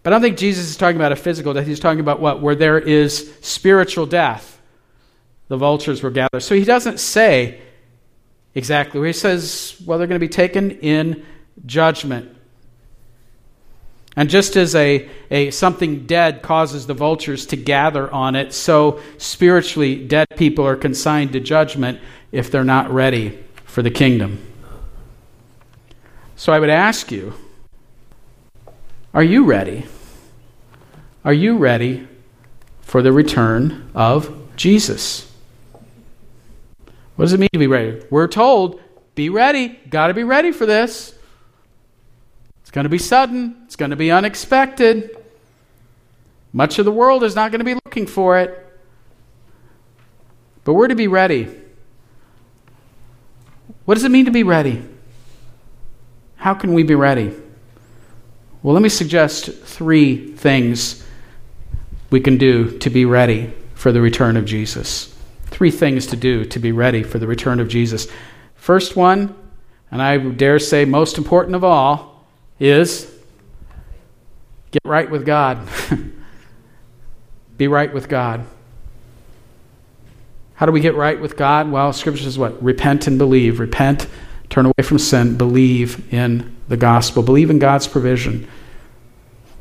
But 0.02 0.12
I 0.12 0.14
don't 0.14 0.22
think 0.22 0.38
Jesus 0.38 0.68
is 0.68 0.76
talking 0.76 0.96
about 0.96 1.12
a 1.12 1.16
physical 1.16 1.54
death. 1.54 1.66
He's 1.66 1.80
talking 1.80 2.00
about 2.00 2.20
what? 2.20 2.40
Where 2.40 2.54
there 2.54 2.78
is 2.78 3.32
spiritual 3.40 4.06
death, 4.06 4.60
the 5.48 5.56
vultures 5.56 6.02
will 6.02 6.10
gather. 6.10 6.40
So 6.40 6.54
he 6.54 6.64
doesn't 6.64 6.98
say 6.98 7.60
exactly 8.54 9.04
he 9.06 9.12
says, 9.12 9.80
well, 9.84 9.98
they're 9.98 10.06
going 10.06 10.20
to 10.20 10.26
be 10.26 10.28
taken 10.28 10.72
in 10.80 11.24
judgment. 11.66 12.36
And 14.14 14.28
just 14.28 14.56
as 14.56 14.74
a, 14.74 15.08
a 15.30 15.50
something 15.50 16.06
dead 16.06 16.42
causes 16.42 16.86
the 16.86 16.94
vultures 16.94 17.46
to 17.46 17.56
gather 17.56 18.12
on 18.12 18.36
it, 18.36 18.52
so 18.52 19.00
spiritually 19.16 20.06
dead 20.06 20.26
people 20.36 20.66
are 20.66 20.76
consigned 20.76 21.32
to 21.32 21.40
judgment 21.40 21.98
if 22.30 22.50
they're 22.50 22.64
not 22.64 22.90
ready 22.90 23.38
for 23.64 23.82
the 23.82 23.90
kingdom. 23.90 24.38
So 26.36 26.52
I 26.52 26.58
would 26.58 26.70
ask 26.70 27.10
you, 27.10 27.32
are 29.14 29.22
you 29.22 29.44
ready? 29.44 29.86
Are 31.24 31.32
you 31.32 31.56
ready 31.56 32.06
for 32.80 33.00
the 33.00 33.12
return 33.12 33.90
of 33.94 34.56
Jesus? 34.56 35.30
What 37.16 37.26
does 37.26 37.32
it 37.32 37.40
mean 37.40 37.50
to 37.52 37.58
be 37.58 37.66
ready? 37.66 38.02
We're 38.10 38.28
told, 38.28 38.80
be 39.14 39.28
ready. 39.28 39.68
Got 39.88 40.08
to 40.08 40.14
be 40.14 40.24
ready 40.24 40.50
for 40.50 40.66
this. 40.66 41.11
Going 42.72 42.84
to 42.84 42.90
be 42.90 42.98
sudden, 42.98 43.62
it's 43.64 43.76
going 43.76 43.90
to 43.90 43.96
be 43.96 44.10
unexpected. 44.10 45.16
Much 46.52 46.78
of 46.78 46.84
the 46.84 46.92
world 46.92 47.22
is 47.22 47.34
not 47.34 47.50
going 47.50 47.60
to 47.60 47.64
be 47.64 47.74
looking 47.74 48.06
for 48.06 48.38
it. 48.38 48.58
But 50.64 50.74
we're 50.74 50.88
to 50.88 50.94
be 50.94 51.08
ready. 51.08 51.48
What 53.84 53.94
does 53.94 54.04
it 54.04 54.10
mean 54.10 54.24
to 54.24 54.30
be 54.30 54.42
ready? 54.42 54.82
How 56.36 56.54
can 56.54 56.72
we 56.72 56.82
be 56.82 56.94
ready? 56.94 57.34
Well, 58.62 58.74
let 58.74 58.82
me 58.82 58.88
suggest 58.88 59.46
three 59.52 60.34
things 60.34 61.04
we 62.10 62.20
can 62.20 62.38
do 62.38 62.78
to 62.78 62.90
be 62.90 63.04
ready 63.04 63.52
for 63.74 63.92
the 63.92 64.00
return 64.00 64.36
of 64.36 64.44
Jesus 64.44 65.12
three 65.52 65.70
things 65.70 66.06
to 66.08 66.16
do 66.16 66.44
to 66.46 66.58
be 66.58 66.72
ready 66.72 67.02
for 67.02 67.18
the 67.18 67.26
return 67.26 67.60
of 67.60 67.68
Jesus. 67.68 68.08
First 68.56 68.96
one, 68.96 69.34
and 69.90 70.02
I 70.02 70.16
dare 70.16 70.58
say 70.58 70.84
most 70.84 71.18
important 71.18 71.54
of 71.54 71.62
all, 71.62 72.11
is 72.62 73.10
get 74.70 74.82
right 74.84 75.10
with 75.10 75.26
God. 75.26 75.66
be 77.56 77.68
right 77.68 77.92
with 77.92 78.08
God. 78.08 78.46
How 80.54 80.66
do 80.66 80.72
we 80.72 80.80
get 80.80 80.94
right 80.94 81.20
with 81.20 81.36
God? 81.36 81.70
Well, 81.70 81.92
Scripture 81.92 82.22
says 82.22 82.38
what? 82.38 82.62
Repent 82.62 83.06
and 83.06 83.18
believe. 83.18 83.58
Repent, 83.58 84.06
turn 84.48 84.66
away 84.66 84.82
from 84.82 84.98
sin, 84.98 85.36
believe 85.36 86.12
in 86.12 86.56
the 86.68 86.76
gospel, 86.76 87.22
believe 87.22 87.50
in 87.50 87.58
God's 87.58 87.86
provision. 87.86 88.48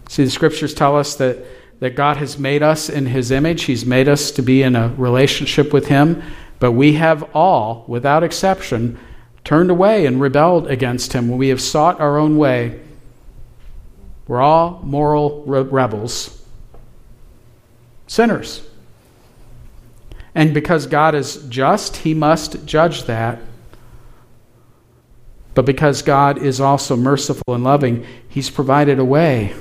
See, 0.07 0.23
the 0.23 0.29
Scriptures 0.29 0.73
tell 0.73 0.97
us 0.97 1.15
that 1.15 1.43
that 1.81 1.95
God 1.95 2.17
has 2.17 2.37
made 2.37 2.61
us 2.63 2.89
in 2.89 3.07
His 3.07 3.31
image. 3.31 3.63
He's 3.63 3.85
made 3.85 4.07
us 4.07 4.31
to 4.31 4.41
be 4.41 4.61
in 4.61 4.75
a 4.75 4.89
relationship 4.89 5.73
with 5.73 5.87
Him. 5.87 6.21
But 6.59 6.73
we 6.73 6.93
have 6.93 7.23
all, 7.35 7.83
without 7.87 8.23
exception, 8.23 8.99
turned 9.43 9.71
away 9.71 10.05
and 10.05 10.21
rebelled 10.21 10.67
against 10.67 11.13
Him. 11.13 11.35
We 11.35 11.49
have 11.49 11.59
sought 11.59 11.99
our 11.99 12.19
own 12.19 12.37
way. 12.37 12.79
We're 14.31 14.39
all 14.39 14.79
moral 14.81 15.43
re- 15.45 15.63
rebels, 15.63 16.41
sinners. 18.07 18.65
And 20.33 20.53
because 20.53 20.87
God 20.87 21.15
is 21.15 21.45
just, 21.49 21.97
He 21.97 22.13
must 22.13 22.65
judge 22.65 23.03
that. 23.07 23.39
But 25.53 25.65
because 25.65 26.01
God 26.01 26.37
is 26.37 26.61
also 26.61 26.95
merciful 26.95 27.53
and 27.53 27.65
loving, 27.65 28.05
He's 28.29 28.49
provided 28.49 28.99
a 28.99 29.03
way 29.03 29.53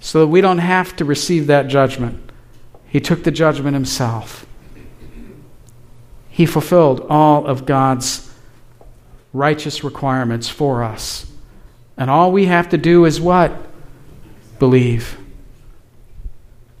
so 0.00 0.20
that 0.20 0.28
we 0.28 0.40
don't 0.40 0.56
have 0.56 0.96
to 0.96 1.04
receive 1.04 1.48
that 1.48 1.68
judgment. 1.68 2.30
He 2.88 3.00
took 3.00 3.22
the 3.24 3.30
judgment 3.30 3.74
himself. 3.74 4.46
He 6.30 6.46
fulfilled 6.46 7.04
all 7.10 7.46
of 7.46 7.66
God's 7.66 8.32
righteous 9.34 9.84
requirements 9.84 10.48
for 10.48 10.82
us. 10.82 11.30
And 11.96 12.10
all 12.10 12.32
we 12.32 12.46
have 12.46 12.68
to 12.70 12.78
do 12.78 13.04
is 13.04 13.20
what? 13.20 13.52
Believe. 14.58 15.18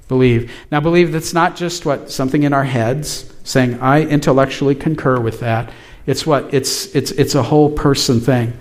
Believe. 0.08 0.52
Now, 0.70 0.80
believe 0.80 1.12
that's 1.12 1.34
not 1.34 1.56
just 1.56 1.84
what? 1.84 2.10
Something 2.10 2.42
in 2.42 2.52
our 2.52 2.64
heads 2.64 3.32
saying, 3.44 3.80
I 3.80 4.02
intellectually 4.02 4.74
concur 4.74 5.18
with 5.18 5.40
that. 5.40 5.72
It's 6.06 6.26
what? 6.26 6.52
It's, 6.54 6.94
it's, 6.94 7.10
it's 7.12 7.34
a 7.34 7.42
whole 7.42 7.70
person 7.70 8.20
thing. 8.20 8.52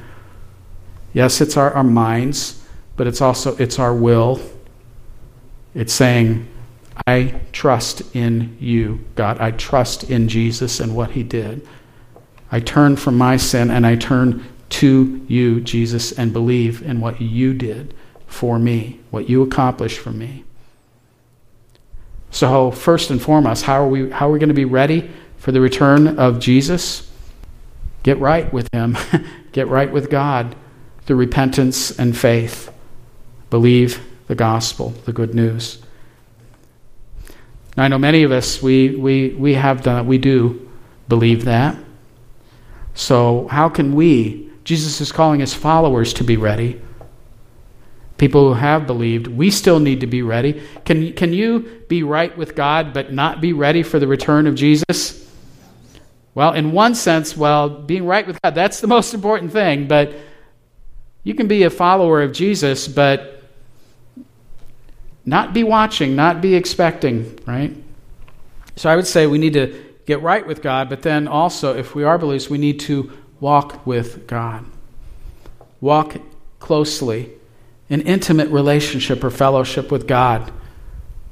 Yes, 1.14 1.42
it's 1.42 1.58
our, 1.58 1.72
our 1.74 1.84
minds, 1.84 2.66
but 2.96 3.08
it's 3.08 3.22
also 3.22 3.56
it's 3.58 3.80
our 3.80 3.94
will 3.94 4.42
it's 5.76 5.92
saying, 5.94 6.48
I 7.06 7.42
trust 7.52 8.16
in 8.16 8.58
you, 8.62 9.04
God. 9.16 9.40
I 9.40 9.52
trust 9.52 10.10
in 10.10 10.30
Jesus 10.30 10.80
and 10.80 10.96
what 10.96 11.12
he 11.12 11.22
did. 11.22 11.68
I 12.50 12.62
turn 12.62 12.96
from 12.96 13.18
my 13.18 13.36
sin 13.36 13.70
and 13.70 13.86
I 13.86 13.98
turn 13.98 14.46
to 14.70 15.26
you, 15.28 15.62
Jesus, 15.62 16.12
and 16.12 16.34
believe 16.34 16.82
in 16.82 17.00
what 17.00 17.22
you 17.22 17.54
did 17.54 17.94
for 18.28 18.60
me, 18.60 19.00
what 19.12 19.30
you 19.30 19.42
accomplished 19.42 20.00
for 20.00 20.12
me. 20.12 20.44
So, 22.32 22.72
first 22.72 23.12
and 23.12 23.22
foremost, 23.22 23.64
how 23.64 23.82
are 23.82 23.88
we, 23.88 24.10
how 24.10 24.28
are 24.28 24.32
we 24.32 24.40
going 24.40 24.50
to 24.50 24.56
be 24.56 24.66
ready 24.66 25.10
for 25.38 25.52
the 25.52 25.62
return 25.62 26.20
of 26.20 26.40
Jesus? 26.40 27.10
Get 28.04 28.20
right 28.20 28.52
with 28.52 28.68
Him, 28.74 28.98
get 29.52 29.68
right 29.68 29.92
with 29.92 30.10
God 30.10 30.56
through 31.04 31.16
repentance 31.18 31.98
and 31.98 32.18
faith. 32.18 32.72
Believe 33.50 34.06
the 34.28 34.36
gospel, 34.36 34.90
the 35.06 35.14
good 35.14 35.34
news. 35.34 35.82
Now, 37.78 37.84
I 37.84 37.88
know 37.88 37.98
many 37.98 38.24
of 38.24 38.32
us, 38.32 38.62
we, 38.62 38.96
we, 38.96 39.30
we 39.30 39.54
have 39.54 39.84
done, 39.84 40.08
we 40.08 40.18
do 40.18 40.70
believe 41.08 41.46
that. 41.46 41.78
So, 42.94 43.48
how 43.48 43.70
can 43.70 43.96
we? 43.96 44.46
Jesus 44.66 45.00
is 45.00 45.12
calling 45.12 45.40
his 45.40 45.54
followers 45.54 46.14
to 46.16 46.24
be 46.24 46.36
ready. 46.38 46.82
People 48.18 48.50
who 48.50 48.54
have 48.56 48.88
believed, 48.88 49.28
we 49.28 49.52
still 49.52 49.80
need 49.80 50.02
to 50.02 50.08
be 50.08 50.22
ready. 50.22 50.64
Can, 50.86 51.14
can 51.14 51.34
you 51.34 51.84
be 51.88 52.02
right 52.02 52.36
with 52.36 52.56
God 52.56 52.94
but 52.94 53.14
not 53.14 53.42
be 53.42 53.54
ready 53.54 53.84
for 53.84 54.00
the 54.00 54.08
return 54.08 54.48
of 54.48 54.56
Jesus? 54.56 55.30
Well, 56.34 56.54
in 56.54 56.72
one 56.72 56.96
sense, 56.96 57.38
well, 57.38 57.70
being 57.70 58.06
right 58.06 58.26
with 58.26 58.42
God, 58.42 58.56
that's 58.56 58.82
the 58.82 58.88
most 58.88 59.14
important 59.14 59.52
thing, 59.52 59.88
but 59.88 60.14
you 61.24 61.36
can 61.36 61.48
be 61.48 61.64
a 61.64 61.70
follower 61.70 62.22
of 62.22 62.32
Jesus, 62.34 62.88
but 62.88 63.44
not 65.26 65.54
be 65.54 65.64
watching, 65.64 66.16
not 66.16 66.42
be 66.42 66.56
expecting, 66.56 67.40
right? 67.46 67.76
So 68.76 68.90
I 68.90 68.96
would 68.96 69.08
say 69.08 69.28
we 69.28 69.38
need 69.38 69.54
to 69.54 69.84
get 70.06 70.22
right 70.22 70.46
with 70.46 70.62
God, 70.62 70.90
but 70.90 71.02
then 71.02 71.28
also, 71.28 71.76
if 71.78 71.96
we 71.96 72.04
are 72.04 72.18
believers, 72.18 72.50
we 72.50 72.58
need 72.58 72.80
to 72.82 73.12
walk 73.46 73.86
with 73.86 74.26
God. 74.26 74.66
Walk 75.80 76.16
closely 76.58 77.30
in 77.90 78.02
intimate 78.02 78.50
relationship 78.50 79.24
or 79.24 79.30
fellowship 79.30 79.92
with 79.92 80.08
God, 80.08 80.52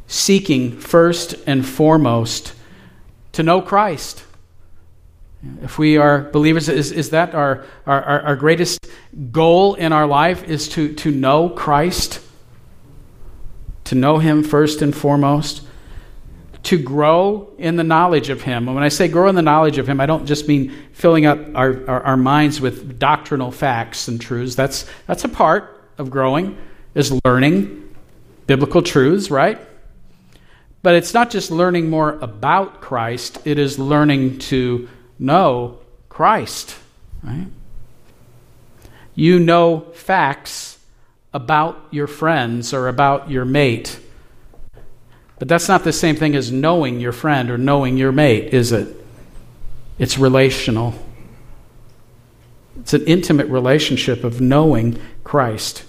seeking 0.06 0.78
first 0.78 1.34
and 1.48 1.66
foremost 1.66 2.54
to 3.32 3.42
know 3.42 3.64
Christ. 3.64 4.26
If 5.64 5.80
we 5.80 5.98
are 5.98 6.30
believers, 6.30 6.70
is, 6.70 6.92
is 6.92 7.10
that 7.10 7.34
our, 7.34 7.66
our, 7.88 8.04
our 8.04 8.36
greatest 8.36 8.78
goal 9.32 9.74
in 9.74 9.92
our 9.92 10.06
life 10.06 10.44
is 10.44 10.70
to, 10.70 10.94
to 10.94 11.10
know 11.10 11.50
Christ? 11.50 12.22
To 13.86 13.96
know 13.96 14.20
Him 14.20 14.44
first 14.44 14.84
and 14.84 14.96
foremost? 14.96 15.64
To 16.64 16.82
grow 16.82 17.50
in 17.58 17.76
the 17.76 17.84
knowledge 17.84 18.30
of 18.30 18.42
Him. 18.42 18.68
And 18.68 18.76
when 18.76 18.84
I 18.84 18.90
say 18.90 19.08
grow 19.08 19.28
in 19.28 19.36
the 19.36 19.42
knowledge 19.42 19.78
of 19.78 19.88
Him, 19.88 20.00
I 20.00 20.06
don't 20.06 20.26
just 20.26 20.48
mean 20.48 20.74
filling 20.94 21.26
up 21.26 21.40
our, 21.56 21.88
our, 21.90 22.04
our, 22.04 22.18
minds 22.18 22.62
with 22.62 22.98
doctrinal 22.98 23.52
facts 23.52 24.08
and 24.08 24.20
truths. 24.20 24.56
That's, 24.56 24.86
that's 25.06 25.26
a 25.26 25.30
part 25.30 25.90
of 25.98 26.10
growing, 26.10 26.58
is 26.96 27.20
learning 27.26 27.94
biblical 28.48 28.82
truths, 28.82 29.30
right? 29.30 29.60
But 30.82 30.96
it's 30.96 31.14
not 31.14 31.30
just 31.30 31.52
learning 31.52 31.90
more 31.90 32.14
about 32.22 32.82
Christ, 32.82 33.40
it 33.46 33.60
is 33.60 33.78
learning 33.78 34.40
to 34.40 34.88
know 35.20 35.80
Christ, 36.08 36.78
right? 37.24 37.48
You 39.16 39.40
know 39.40 39.82
facts 39.94 40.80
about 41.34 41.88
your 41.92 42.08
friends 42.08 42.74
or 42.74 42.88
about 42.88 43.30
your 43.30 43.46
mate 43.46 44.00
but 45.44 45.50
that's 45.50 45.68
not 45.68 45.84
the 45.84 45.92
same 45.92 46.16
thing 46.16 46.38
as 46.38 46.54
knowing 46.54 47.02
your 47.02 47.12
friend 47.12 47.50
or 47.50 47.58
knowing 47.58 47.98
your 47.98 48.14
mate, 48.14 48.54
is 48.54 48.72
it? 48.72 48.96
It's 50.00 50.18
relational. 50.18 50.94
It's 52.80 52.94
an 52.94 53.06
intimate 53.08 53.48
relationship 53.48 54.24
of 54.24 54.40
knowing 54.40 55.02
Christ, 55.26 55.84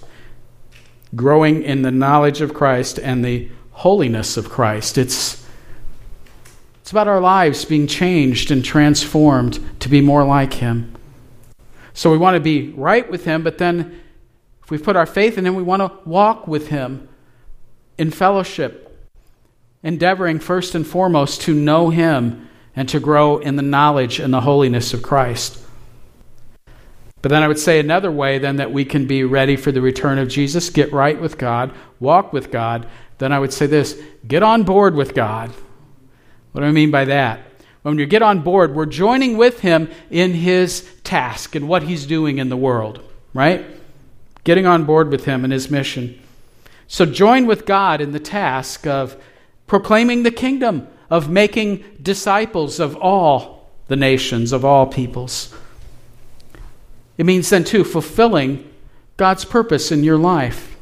growing 1.15 1.63
in 1.63 1.83
the 1.83 1.91
knowledge 1.91 2.41
of 2.41 2.53
Christ 2.53 2.99
and 2.99 3.23
the 3.23 3.49
holiness 3.71 4.35
of 4.35 4.49
Christ. 4.49 4.97
It's, 4.97 5.47
it's 6.81 6.91
about 6.91 7.07
our 7.07 7.21
lives 7.21 7.63
being 7.63 7.87
changed 7.87 8.51
and 8.51 8.61
transformed 8.61 9.79
to 9.79 9.87
be 9.87 10.01
more 10.01 10.25
like 10.25 10.55
Him. 10.55 10.93
So 11.93 12.11
we 12.11 12.17
want 12.17 12.35
to 12.35 12.41
be 12.41 12.71
right 12.71 13.09
with 13.09 13.23
Him, 13.23 13.41
but 13.41 13.57
then 13.57 14.01
if 14.61 14.69
we 14.69 14.77
put 14.77 14.97
our 14.97 15.05
faith 15.05 15.37
in 15.37 15.45
Him, 15.45 15.55
we 15.55 15.63
want 15.63 15.81
to 15.81 15.97
walk 16.03 16.45
with 16.45 16.67
Him 16.67 17.07
in 17.97 18.11
fellowship 18.11 18.84
endeavoring 19.85 20.39
first 20.39 20.73
and 20.73 20.85
foremost 20.85 21.41
to 21.41 21.53
know 21.53 21.91
Him 21.91 22.49
and 22.75 22.89
to 22.89 22.99
grow 22.99 23.37
in 23.37 23.55
the 23.55 23.61
knowledge 23.61 24.19
and 24.19 24.33
the 24.33 24.41
holiness 24.41 24.93
of 24.93 25.03
Christ. 25.03 25.61
But 27.21 27.29
then 27.29 27.43
I 27.43 27.47
would 27.47 27.59
say 27.59 27.79
another 27.79 28.11
way, 28.11 28.39
then, 28.39 28.57
that 28.57 28.71
we 28.71 28.83
can 28.83 29.07
be 29.07 29.23
ready 29.23 29.55
for 29.55 29.71
the 29.71 29.81
return 29.81 30.17
of 30.17 30.27
Jesus, 30.27 30.69
get 30.69 30.91
right 30.91 31.19
with 31.19 31.37
God, 31.37 31.71
walk 31.99 32.33
with 32.33 32.51
God. 32.51 32.87
Then 33.19 33.31
I 33.31 33.39
would 33.39 33.53
say 33.53 33.67
this 33.67 34.01
get 34.27 34.43
on 34.43 34.63
board 34.63 34.95
with 34.95 35.13
God. 35.13 35.51
What 36.51 36.61
do 36.61 36.67
I 36.67 36.71
mean 36.71 36.91
by 36.91 37.05
that? 37.05 37.41
When 37.83 37.99
you 37.99 38.07
get 38.07 38.23
on 38.23 38.41
board, 38.41 38.73
we're 38.73 38.87
joining 38.87 39.37
with 39.37 39.59
Him 39.59 39.89
in 40.09 40.33
His 40.33 40.89
task 41.03 41.53
and 41.53 41.67
what 41.67 41.83
He's 41.83 42.07
doing 42.07 42.39
in 42.39 42.49
the 42.49 42.57
world, 42.57 43.01
right? 43.35 43.63
Getting 44.43 44.65
on 44.65 44.85
board 44.85 45.11
with 45.11 45.25
Him 45.25 45.43
and 45.43 45.53
His 45.53 45.69
mission. 45.69 46.19
So 46.87 47.05
join 47.05 47.45
with 47.45 47.67
God 47.67 48.01
in 48.01 48.11
the 48.11 48.19
task 48.19 48.87
of 48.87 49.15
proclaiming 49.67 50.23
the 50.23 50.31
kingdom, 50.31 50.87
of 51.09 51.29
making 51.29 51.83
disciples 52.01 52.79
of 52.79 52.95
all 52.97 53.69
the 53.87 53.95
nations, 53.95 54.51
of 54.51 54.65
all 54.65 54.87
peoples. 54.87 55.53
It 57.17 57.25
means 57.25 57.49
then, 57.49 57.63
too, 57.63 57.83
fulfilling 57.83 58.69
God's 59.17 59.45
purpose 59.45 59.91
in 59.91 60.03
your 60.03 60.17
life. 60.17 60.75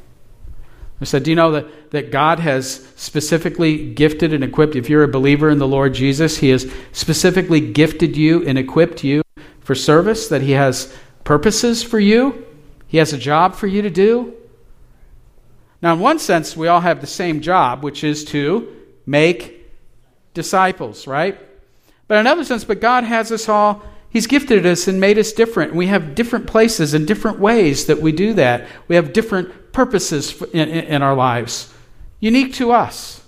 I 1.01 1.05
said, 1.05 1.23
Do 1.23 1.31
you 1.31 1.35
know 1.35 1.51
that, 1.51 1.91
that 1.91 2.11
God 2.11 2.39
has 2.39 2.87
specifically 2.95 3.93
gifted 3.93 4.33
and 4.33 4.43
equipped? 4.43 4.75
If 4.75 4.89
you're 4.89 5.03
a 5.03 5.07
believer 5.07 5.49
in 5.49 5.59
the 5.59 5.67
Lord 5.67 5.93
Jesus, 5.93 6.37
He 6.37 6.49
has 6.49 6.71
specifically 6.93 7.59
gifted 7.59 8.15
you 8.15 8.45
and 8.47 8.57
equipped 8.57 9.03
you 9.03 9.21
for 9.59 9.75
service, 9.75 10.29
that 10.29 10.41
He 10.41 10.51
has 10.51 10.95
purposes 11.23 11.83
for 11.83 11.99
you, 11.99 12.45
He 12.87 12.97
has 12.97 13.11
a 13.11 13.17
job 13.17 13.55
for 13.55 13.67
you 13.67 13.81
to 13.81 13.89
do. 13.89 14.33
Now, 15.83 15.93
in 15.93 15.99
one 15.99 16.17
sense, 16.17 16.55
we 16.55 16.69
all 16.69 16.79
have 16.79 17.01
the 17.01 17.07
same 17.07 17.41
job, 17.41 17.83
which 17.83 18.05
is 18.05 18.23
to 18.25 18.73
make 19.05 19.69
disciples, 20.33 21.05
right? 21.05 21.37
But 22.07 22.15
in 22.15 22.19
another 22.21 22.45
sense, 22.45 22.63
but 22.63 22.79
God 22.79 23.03
has 23.03 23.33
us 23.33 23.49
all, 23.49 23.83
He's 24.09 24.25
gifted 24.25 24.65
us 24.65 24.87
and 24.87 25.01
made 25.01 25.17
us 25.17 25.33
different. 25.33 25.75
We 25.75 25.87
have 25.87 26.15
different 26.15 26.47
places 26.47 26.93
and 26.93 27.05
different 27.05 27.39
ways 27.39 27.87
that 27.87 27.99
we 27.99 28.13
do 28.13 28.33
that. 28.35 28.65
We 28.87 28.95
have 28.95 29.11
different 29.11 29.73
purposes 29.73 30.41
in, 30.53 30.69
in 30.69 31.01
our 31.01 31.15
lives, 31.15 31.73
unique 32.21 32.53
to 32.55 32.71
us. 32.71 33.21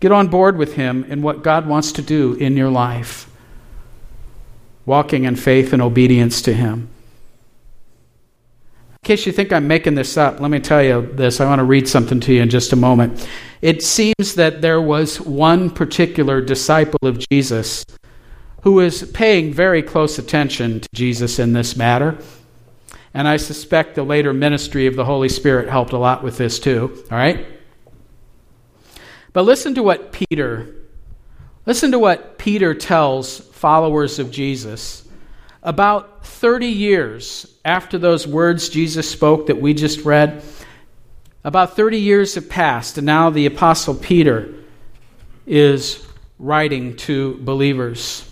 Get 0.00 0.12
on 0.12 0.28
board 0.28 0.58
with 0.58 0.74
Him 0.74 1.06
and 1.08 1.22
what 1.22 1.42
God 1.42 1.66
wants 1.66 1.92
to 1.92 2.02
do 2.02 2.34
in 2.34 2.58
your 2.58 2.70
life, 2.70 3.30
walking 4.84 5.24
in 5.24 5.36
faith 5.36 5.72
and 5.72 5.80
obedience 5.80 6.42
to 6.42 6.52
Him. 6.52 6.90
In 9.02 9.06
case 9.06 9.24
you 9.24 9.32
think 9.32 9.50
I'm 9.50 9.66
making 9.66 9.94
this 9.94 10.18
up, 10.18 10.40
let 10.40 10.50
me 10.50 10.60
tell 10.60 10.82
you 10.82 11.10
this. 11.14 11.40
I 11.40 11.46
want 11.46 11.60
to 11.60 11.64
read 11.64 11.88
something 11.88 12.20
to 12.20 12.34
you 12.34 12.42
in 12.42 12.50
just 12.50 12.74
a 12.74 12.76
moment. 12.76 13.26
It 13.62 13.82
seems 13.82 14.34
that 14.34 14.60
there 14.60 14.80
was 14.80 15.18
one 15.22 15.70
particular 15.70 16.42
disciple 16.42 16.98
of 17.02 17.18
Jesus 17.30 17.82
who 18.62 18.72
was 18.72 19.10
paying 19.12 19.54
very 19.54 19.82
close 19.82 20.18
attention 20.18 20.80
to 20.80 20.88
Jesus 20.94 21.38
in 21.38 21.54
this 21.54 21.76
matter. 21.76 22.18
And 23.14 23.26
I 23.26 23.38
suspect 23.38 23.94
the 23.94 24.02
later 24.02 24.34
ministry 24.34 24.86
of 24.86 24.96
the 24.96 25.04
Holy 25.06 25.30
Spirit 25.30 25.70
helped 25.70 25.94
a 25.94 25.98
lot 25.98 26.22
with 26.22 26.36
this 26.36 26.58
too. 26.58 27.02
All 27.10 27.16
right? 27.16 27.46
But 29.32 29.42
listen 29.42 29.74
to 29.76 29.82
what 29.82 30.12
Peter 30.12 30.74
listen 31.64 31.92
to 31.92 31.98
what 31.98 32.36
Peter 32.36 32.74
tells 32.74 33.38
followers 33.38 34.18
of 34.18 34.30
Jesus 34.30 35.06
about 35.62 36.19
30 36.40 36.68
years 36.68 37.54
after 37.66 37.98
those 37.98 38.26
words 38.26 38.70
Jesus 38.70 39.10
spoke 39.10 39.48
that 39.48 39.60
we 39.60 39.74
just 39.74 40.06
read, 40.06 40.42
about 41.44 41.76
30 41.76 41.98
years 41.98 42.34
have 42.34 42.48
passed, 42.48 42.96
and 42.96 43.04
now 43.04 43.28
the 43.28 43.44
Apostle 43.44 43.94
Peter 43.94 44.54
is 45.46 46.02
writing 46.38 46.96
to 46.96 47.36
believers. 47.42 48.26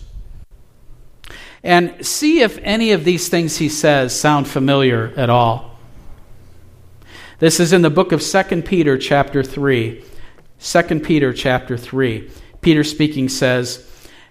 And 1.61 2.03
see 2.03 2.41
if 2.41 2.57
any 2.63 2.93
of 2.93 3.03
these 3.03 3.29
things 3.29 3.57
he 3.57 3.69
says 3.69 4.19
sound 4.19 4.47
familiar 4.47 5.13
at 5.15 5.29
all. 5.29 5.77
This 7.37 7.59
is 7.59 7.73
in 7.73 7.83
the 7.83 7.91
book 7.91 8.11
of 8.11 8.23
2 8.23 8.63
Peter, 8.63 8.97
chapter 8.97 9.43
3. 9.43 10.03
2 10.59 10.99
Peter, 11.01 11.31
chapter 11.31 11.77
3. 11.77 12.27
Peter 12.61 12.83
speaking 12.83 13.29
says, 13.29 13.88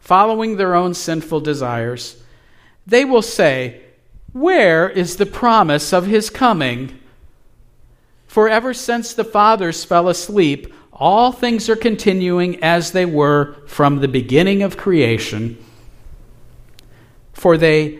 following 0.00 0.56
their 0.56 0.74
own 0.74 0.94
sinful 0.94 1.40
desires. 1.40 2.20
They 2.86 3.04
will 3.04 3.22
say, 3.22 3.80
Where 4.32 4.88
is 4.88 5.16
the 5.16 5.26
promise 5.26 5.92
of 5.92 6.06
his 6.06 6.30
coming? 6.30 6.98
For 8.26 8.48
ever 8.48 8.74
since 8.74 9.12
the 9.12 9.24
fathers 9.24 9.84
fell 9.84 10.08
asleep, 10.08 10.72
all 10.92 11.32
things 11.32 11.68
are 11.68 11.76
continuing 11.76 12.62
as 12.62 12.92
they 12.92 13.06
were 13.06 13.56
from 13.66 14.00
the 14.00 14.08
beginning 14.08 14.62
of 14.62 14.76
creation. 14.76 15.58
For 17.32 17.56
they 17.56 17.99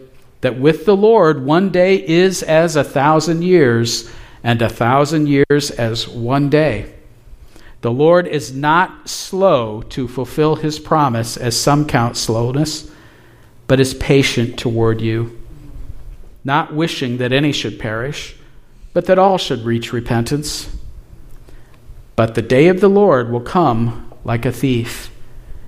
that 0.41 0.59
with 0.59 0.85
the 0.85 0.95
Lord 0.95 1.45
one 1.45 1.69
day 1.69 1.95
is 2.05 2.43
as 2.43 2.75
a 2.75 2.83
thousand 2.83 3.43
years, 3.43 4.11
and 4.43 4.61
a 4.61 4.69
thousand 4.69 5.27
years 5.27 5.71
as 5.71 6.07
one 6.07 6.49
day. 6.49 6.93
The 7.81 7.91
Lord 7.91 8.27
is 8.27 8.53
not 8.53 9.09
slow 9.09 9.81
to 9.83 10.07
fulfill 10.07 10.55
his 10.55 10.79
promise, 10.79 11.37
as 11.37 11.59
some 11.59 11.87
count 11.87 12.17
slowness, 12.17 12.91
but 13.67 13.79
is 13.79 13.93
patient 13.93 14.57
toward 14.59 15.01
you, 15.01 15.39
not 16.43 16.73
wishing 16.73 17.17
that 17.17 17.31
any 17.31 17.51
should 17.51 17.79
perish 17.79 18.35
but 18.93 19.05
that 19.05 19.19
all 19.19 19.37
should 19.37 19.63
reach 19.63 19.93
repentance. 19.93 20.75
But 22.15 22.35
the 22.35 22.41
day 22.41 22.67
of 22.67 22.81
the 22.81 22.89
Lord 22.89 23.31
will 23.31 23.41
come 23.41 24.11
like 24.23 24.45
a 24.45 24.51
thief. 24.51 25.09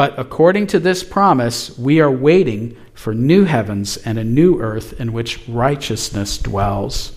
But 0.00 0.18
according 0.18 0.68
to 0.68 0.78
this 0.78 1.04
promise, 1.04 1.76
we 1.76 2.00
are 2.00 2.10
waiting 2.10 2.74
for 2.94 3.12
new 3.12 3.44
heavens 3.44 3.98
and 3.98 4.16
a 4.16 4.24
new 4.24 4.58
earth 4.58 4.98
in 4.98 5.12
which 5.12 5.46
righteousness 5.46 6.38
dwells. 6.38 7.14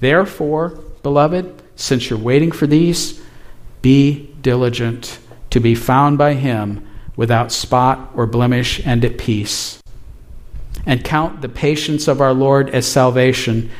Therefore, 0.00 0.68
beloved, 1.02 1.62
since 1.74 2.08
you're 2.08 2.18
waiting 2.18 2.50
for 2.50 2.66
these, 2.66 3.20
be 3.82 4.34
diligent 4.40 5.18
to 5.50 5.60
be 5.60 5.74
found 5.74 6.16
by 6.16 6.32
him 6.32 6.88
without 7.14 7.52
spot 7.52 8.10
or 8.14 8.26
blemish 8.26 8.80
and 8.86 9.04
at 9.04 9.18
peace 9.18 9.78
and 10.86 11.04
count 11.04 11.42
the 11.42 11.48
patience 11.50 12.08
of 12.08 12.22
our 12.22 12.32
Lord 12.32 12.70
as 12.70 12.86
salvation, 12.86 13.70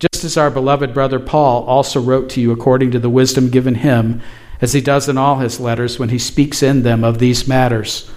just 0.00 0.24
as 0.24 0.36
our 0.36 0.50
beloved 0.50 0.92
brother 0.92 1.20
Paul 1.20 1.62
also 1.66 2.00
wrote 2.00 2.28
to 2.30 2.40
you 2.40 2.50
according 2.50 2.90
to 2.90 2.98
the 2.98 3.08
wisdom 3.08 3.50
given 3.50 3.76
him, 3.76 4.20
as 4.60 4.72
he 4.72 4.80
does 4.80 5.08
in 5.08 5.18
all 5.18 5.38
his 5.38 5.60
letters 5.60 5.98
when 5.98 6.08
he 6.08 6.18
speaks 6.18 6.62
in 6.62 6.82
them 6.82 7.04
of 7.04 7.18
these 7.18 7.46
matters. 7.46 8.10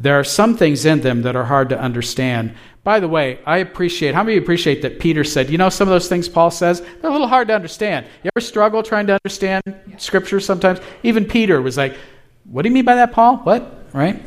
There 0.00 0.18
are 0.18 0.24
some 0.24 0.56
things 0.56 0.84
in 0.84 1.00
them 1.00 1.22
that 1.22 1.36
are 1.36 1.44
hard 1.44 1.68
to 1.70 1.80
understand. 1.80 2.54
By 2.84 3.00
the 3.00 3.08
way, 3.08 3.40
I 3.44 3.58
appreciate, 3.58 4.14
how 4.14 4.22
many 4.22 4.38
appreciate 4.38 4.82
that 4.82 5.00
Peter 5.00 5.24
said, 5.24 5.50
you 5.50 5.58
know, 5.58 5.68
some 5.68 5.88
of 5.88 5.92
those 5.92 6.08
things 6.08 6.28
Paul 6.28 6.50
says, 6.50 6.80
they're 6.80 7.10
a 7.10 7.12
little 7.12 7.26
hard 7.26 7.48
to 7.48 7.54
understand. 7.54 8.06
You 8.22 8.30
ever 8.34 8.44
struggle 8.44 8.82
trying 8.82 9.06
to 9.08 9.18
understand 9.24 9.62
Scripture 9.98 10.40
sometimes? 10.40 10.80
Even 11.02 11.24
Peter 11.24 11.60
was 11.60 11.76
like, 11.76 11.96
what 12.44 12.62
do 12.62 12.68
you 12.68 12.74
mean 12.74 12.84
by 12.84 12.94
that, 12.94 13.12
Paul? 13.12 13.38
What? 13.38 13.86
Right? 13.92 14.22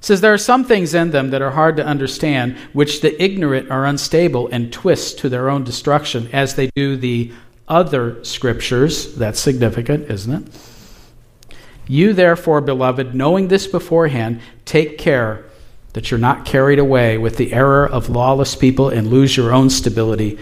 says 0.00 0.20
there 0.20 0.32
are 0.32 0.38
some 0.38 0.64
things 0.64 0.94
in 0.94 1.10
them 1.10 1.30
that 1.30 1.42
are 1.42 1.50
hard 1.50 1.76
to 1.76 1.84
understand, 1.84 2.56
which 2.72 3.00
the 3.00 3.20
ignorant 3.22 3.70
are 3.70 3.84
unstable 3.84 4.48
and 4.48 4.72
twist 4.72 5.18
to 5.18 5.28
their 5.28 5.48
own 5.50 5.64
destruction, 5.64 6.28
as 6.32 6.54
they 6.54 6.70
do 6.74 6.96
the 6.96 7.32
other 7.68 8.22
scriptures. 8.24 9.14
That's 9.14 9.38
significant, 9.38 10.10
isn't 10.10 10.46
it? 10.46 11.56
You, 11.86 12.12
therefore, 12.12 12.60
beloved, 12.60 13.14
knowing 13.14 13.48
this 13.48 13.66
beforehand, 13.66 14.40
take 14.64 14.98
care 14.98 15.44
that 15.94 16.10
you're 16.10 16.18
not 16.18 16.44
carried 16.44 16.78
away 16.78 17.16
with 17.16 17.36
the 17.36 17.52
error 17.52 17.86
of 17.86 18.10
lawless 18.10 18.54
people 18.54 18.88
and 18.88 19.08
lose 19.08 19.36
your 19.36 19.52
own 19.52 19.70
stability, 19.70 20.38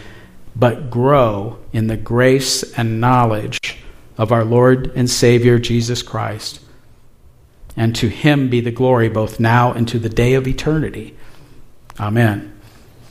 but 0.56 0.90
grow 0.90 1.58
in 1.72 1.86
the 1.86 1.96
grace 1.96 2.62
and 2.76 3.00
knowledge 3.00 3.78
of 4.18 4.32
our 4.32 4.44
Lord 4.44 4.92
and 4.96 5.08
Savior 5.08 5.58
Jesus 5.58 6.02
Christ 6.02 6.60
and 7.76 7.94
to 7.96 8.08
him 8.08 8.48
be 8.48 8.60
the 8.60 8.70
glory 8.70 9.08
both 9.08 9.38
now 9.38 9.72
and 9.72 9.86
to 9.88 9.98
the 9.98 10.08
day 10.08 10.34
of 10.34 10.48
eternity. 10.48 11.14
Amen. 12.00 12.58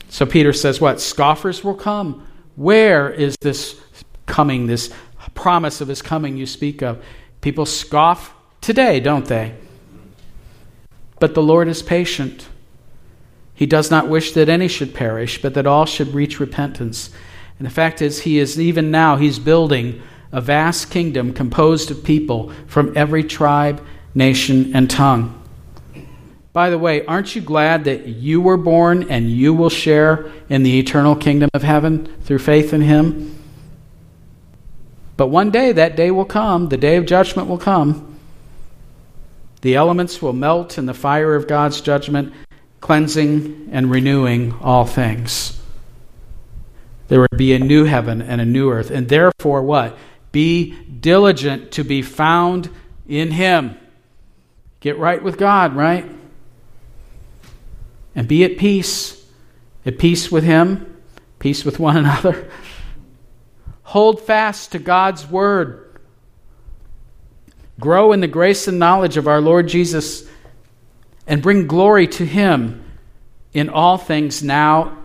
So 0.08 0.26
Peter 0.26 0.52
says, 0.52 0.80
What? 0.80 1.00
Scoffers 1.00 1.62
will 1.62 1.74
come. 1.74 2.26
Where 2.56 3.10
is 3.10 3.36
this 3.40 3.80
coming, 4.26 4.66
this 4.66 4.92
promise 5.34 5.80
of 5.80 5.88
his 5.88 6.02
coming 6.02 6.36
you 6.36 6.46
speak 6.46 6.82
of? 6.82 7.02
People 7.40 7.66
scoff 7.66 8.34
today, 8.60 9.00
don't 9.00 9.26
they? 9.26 9.54
But 11.18 11.34
the 11.34 11.42
Lord 11.42 11.68
is 11.68 11.82
patient. 11.82 12.48
He 13.54 13.66
does 13.66 13.90
not 13.90 14.08
wish 14.08 14.32
that 14.32 14.48
any 14.48 14.68
should 14.68 14.94
perish, 14.94 15.40
but 15.40 15.54
that 15.54 15.66
all 15.66 15.86
should 15.86 16.12
reach 16.14 16.40
repentance. 16.40 17.10
And 17.58 17.66
the 17.66 17.70
fact 17.70 18.02
is, 18.02 18.20
he 18.20 18.38
is 18.38 18.60
even 18.60 18.90
now, 18.90 19.16
he's 19.16 19.38
building 19.38 20.02
a 20.32 20.40
vast 20.40 20.90
kingdom 20.90 21.32
composed 21.32 21.90
of 21.90 22.04
people 22.04 22.52
from 22.66 22.92
every 22.96 23.24
tribe 23.24 23.80
nation, 24.16 24.74
and 24.74 24.90
tongue. 24.90 25.40
By 26.52 26.70
the 26.70 26.78
way, 26.78 27.04
aren't 27.04 27.36
you 27.36 27.42
glad 27.42 27.84
that 27.84 28.06
you 28.06 28.40
were 28.40 28.56
born 28.56 29.10
and 29.10 29.30
you 29.30 29.52
will 29.52 29.68
share 29.68 30.32
in 30.48 30.62
the 30.62 30.78
eternal 30.78 31.14
kingdom 31.14 31.50
of 31.52 31.62
heaven 31.62 32.06
through 32.22 32.38
faith 32.38 32.72
in 32.72 32.80
Him? 32.80 33.35
But 35.16 35.28
one 35.28 35.50
day, 35.50 35.72
that 35.72 35.96
day 35.96 36.10
will 36.10 36.24
come, 36.24 36.68
the 36.68 36.76
day 36.76 36.96
of 36.96 37.06
judgment 37.06 37.48
will 37.48 37.58
come. 37.58 38.18
The 39.62 39.74
elements 39.74 40.20
will 40.20 40.34
melt 40.34 40.78
in 40.78 40.86
the 40.86 40.94
fire 40.94 41.34
of 41.34 41.48
God's 41.48 41.80
judgment, 41.80 42.34
cleansing 42.80 43.70
and 43.72 43.90
renewing 43.90 44.52
all 44.60 44.84
things. 44.84 45.58
There 47.08 47.20
will 47.20 47.36
be 47.36 47.54
a 47.54 47.58
new 47.58 47.84
heaven 47.84 48.20
and 48.20 48.40
a 48.40 48.44
new 48.44 48.70
earth. 48.70 48.90
And 48.90 49.08
therefore, 49.08 49.62
what? 49.62 49.96
Be 50.32 50.72
diligent 50.72 51.72
to 51.72 51.84
be 51.84 52.02
found 52.02 52.68
in 53.08 53.30
Him. 53.30 53.76
Get 54.80 54.98
right 54.98 55.22
with 55.22 55.38
God, 55.38 55.74
right? 55.74 56.04
And 58.14 58.28
be 58.28 58.44
at 58.44 58.58
peace. 58.58 59.24
At 59.84 59.98
peace 59.98 60.32
with 60.32 60.44
Him, 60.44 61.00
peace 61.38 61.64
with 61.64 61.78
one 61.78 61.96
another. 62.04 62.50
Hold 63.96 64.20
fast 64.20 64.72
to 64.72 64.78
God's 64.78 65.26
Word. 65.26 65.98
Grow 67.80 68.12
in 68.12 68.20
the 68.20 68.26
grace 68.26 68.68
and 68.68 68.78
knowledge 68.78 69.16
of 69.16 69.26
our 69.26 69.40
Lord 69.40 69.68
Jesus 69.68 70.28
and 71.26 71.40
bring 71.40 71.66
glory 71.66 72.06
to 72.08 72.26
Him 72.26 72.84
in 73.54 73.70
all 73.70 73.96
things 73.96 74.42
now 74.42 74.98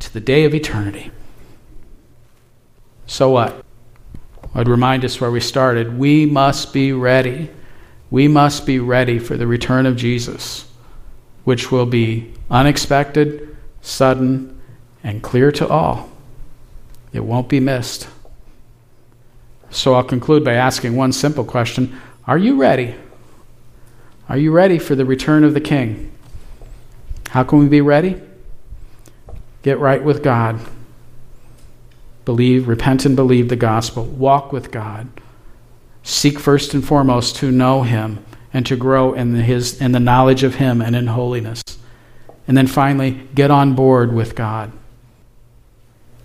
to 0.00 0.12
the 0.12 0.18
day 0.18 0.42
of 0.42 0.56
eternity. 0.56 1.12
So 3.06 3.30
what? 3.30 3.64
I'd 4.56 4.66
remind 4.66 5.04
us 5.04 5.20
where 5.20 5.30
we 5.30 5.38
started. 5.38 5.96
We 5.96 6.26
must 6.26 6.72
be 6.72 6.92
ready 6.92 7.48
we 8.10 8.26
must 8.26 8.66
be 8.66 8.80
ready 8.80 9.20
for 9.20 9.36
the 9.36 9.46
return 9.46 9.86
of 9.86 9.94
Jesus, 9.94 10.66
which 11.44 11.70
will 11.70 11.86
be 11.86 12.34
unexpected, 12.50 13.56
sudden, 13.82 14.60
and 15.04 15.22
clear 15.22 15.52
to 15.52 15.68
all. 15.68 16.08
It 17.12 17.20
won't 17.20 17.48
be 17.48 17.60
missed. 17.60 18.08
So 19.76 19.92
I'll 19.92 20.02
conclude 20.02 20.42
by 20.42 20.54
asking 20.54 20.96
one 20.96 21.12
simple 21.12 21.44
question 21.44 22.00
Are 22.26 22.38
you 22.38 22.56
ready? 22.56 22.94
Are 24.26 24.38
you 24.38 24.50
ready 24.50 24.78
for 24.78 24.94
the 24.94 25.04
return 25.04 25.44
of 25.44 25.52
the 25.52 25.60
King? 25.60 26.12
How 27.28 27.44
can 27.44 27.58
we 27.58 27.68
be 27.68 27.82
ready? 27.82 28.18
Get 29.62 29.78
right 29.78 30.02
with 30.02 30.22
God. 30.22 30.60
Believe, 32.24 32.66
repent, 32.66 33.04
and 33.04 33.14
believe 33.14 33.50
the 33.50 33.56
gospel. 33.56 34.06
Walk 34.06 34.50
with 34.50 34.70
God. 34.70 35.08
Seek 36.02 36.38
first 36.38 36.72
and 36.72 36.84
foremost 36.84 37.36
to 37.36 37.50
know 37.50 37.82
Him 37.82 38.24
and 38.54 38.64
to 38.64 38.76
grow 38.76 39.12
in 39.12 39.34
his, 39.34 39.78
in 39.78 39.92
the 39.92 40.00
knowledge 40.00 40.42
of 40.42 40.54
Him 40.54 40.80
and 40.80 40.96
in 40.96 41.08
holiness. 41.08 41.62
And 42.48 42.56
then 42.56 42.66
finally, 42.66 43.28
get 43.34 43.50
on 43.50 43.74
board 43.74 44.14
with 44.14 44.34
God. 44.34 44.72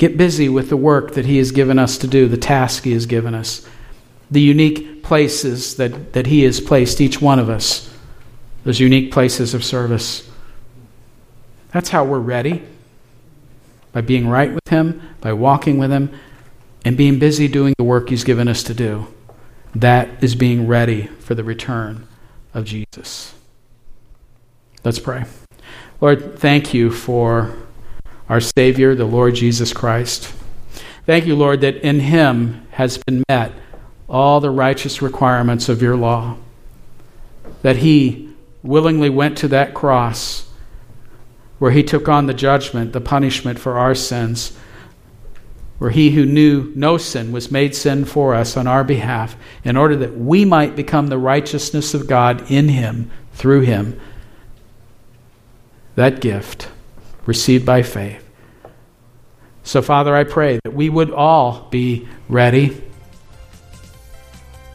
Get 0.02 0.18
busy 0.18 0.50
with 0.50 0.70
the 0.70 0.78
work 0.78 1.14
that 1.14 1.28
He 1.28 1.38
has 1.38 1.52
given 1.52 1.78
us 1.78 2.00
to 2.00 2.08
do, 2.08 2.28
the 2.28 2.36
task 2.36 2.86
He 2.86 2.94
has 2.94 3.06
given 3.06 3.36
us, 3.36 3.64
the 4.32 4.42
unique 4.42 5.04
places 5.04 5.76
that, 5.76 6.14
that 6.14 6.26
He 6.26 6.42
has 6.42 6.60
placed 6.60 7.00
each 7.02 7.22
one 7.22 7.38
of 7.38 7.52
us, 7.52 7.94
those 8.64 8.80
unique 8.80 9.12
places 9.12 9.54
of 9.54 9.64
service. 9.64 10.28
That's 11.72 11.90
how 11.90 12.04
we're 12.04 12.18
ready 12.18 12.64
by 13.92 14.02
being 14.02 14.28
right 14.28 14.52
with 14.52 14.68
Him, 14.70 15.08
by 15.22 15.34
walking 15.34 15.78
with 15.78 15.92
Him, 15.92 16.12
and 16.84 16.98
being 16.98 17.20
busy 17.20 17.48
doing 17.48 17.76
the 17.78 17.84
work 17.84 18.10
He's 18.10 18.24
given 18.24 18.48
us 18.48 18.64
to 18.64 18.74
do. 18.74 19.06
That 19.76 20.24
is 20.24 20.34
being 20.34 20.66
ready 20.66 21.12
for 21.20 21.36
the 21.36 21.44
return 21.44 22.08
of 22.56 22.66
Jesus. 22.66 23.36
Let's 24.84 24.98
pray. 24.98 25.26
Lord, 26.02 26.40
thank 26.40 26.74
you 26.74 26.90
for 26.90 27.56
our 28.32 28.40
Savior, 28.40 28.96
the 28.96 29.04
Lord 29.04 29.36
Jesus 29.36 29.74
Christ. 29.74 30.34
Thank 31.06 31.26
you, 31.26 31.36
Lord, 31.36 31.60
that 31.62 31.76
in 31.86 32.00
Him 32.00 32.66
has 32.72 32.98
been 32.98 33.26
met 33.28 33.52
all 34.08 34.40
the 34.40 34.50
righteous 34.50 35.02
requirements 35.02 35.68
of 35.68 35.82
your 35.82 35.98
law. 35.98 36.38
That 37.62 37.76
He 37.76 38.34
willingly 38.64 39.10
went 39.10 39.38
to 39.40 39.50
that 39.50 39.74
cross 39.74 40.50
where 41.60 41.72
He 41.72 41.84
took 41.84 42.08
on 42.08 42.28
the 42.28 42.34
judgment, 42.34 42.94
the 42.94 43.02
punishment 43.02 43.60
for 43.60 43.78
our 43.78 43.94
sins, 43.94 44.58
where 45.78 45.92
He 45.92 46.12
who 46.12 46.26
knew 46.26 46.72
no 46.74 46.98
sin 46.98 47.34
was 47.34 47.52
made 47.52 47.76
sin 47.76 48.06
for 48.06 48.34
us 48.34 48.56
on 48.56 48.66
our 48.66 48.86
behalf, 48.86 49.36
in 49.66 49.76
order 49.76 49.98
that 49.98 50.18
we 50.18 50.46
might 50.46 50.78
become 50.78 51.08
the 51.08 51.18
righteousness 51.18 51.94
of 51.94 52.08
God 52.08 52.50
in 52.50 52.70
Him, 52.70 53.12
through 53.34 53.62
Him 53.62 54.00
that 55.96 56.22
gift 56.22 56.70
received 57.26 57.66
by 57.66 57.82
faith. 57.82 58.21
So, 59.72 59.82
Father, 59.82 60.14
I 60.14 60.26
pray 60.26 60.60
that 60.66 60.74
we 60.74 60.90
would 60.90 61.12
all 61.12 61.66
be 61.72 62.06
ready, 62.28 62.84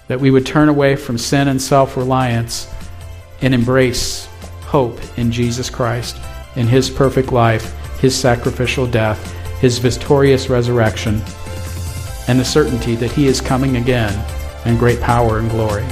that 0.08 0.18
we 0.18 0.30
would 0.30 0.46
turn 0.46 0.70
away 0.70 0.96
from 0.96 1.18
sin 1.18 1.48
and 1.48 1.60
self 1.60 1.98
reliance 1.98 2.66
and 3.42 3.52
embrace 3.54 4.24
hope 4.62 4.98
in 5.18 5.30
Jesus 5.30 5.68
Christ, 5.68 6.16
in 6.54 6.66
His 6.66 6.88
perfect 6.88 7.30
life, 7.30 7.78
His 8.00 8.16
sacrificial 8.18 8.86
death, 8.86 9.34
His 9.60 9.76
victorious 9.76 10.48
resurrection, 10.48 11.20
and 12.26 12.40
the 12.40 12.44
certainty 12.46 12.94
that 12.94 13.12
He 13.12 13.26
is 13.26 13.42
coming 13.42 13.76
again 13.76 14.18
in 14.64 14.78
great 14.78 15.02
power 15.02 15.40
and 15.40 15.50
glory. 15.50 15.84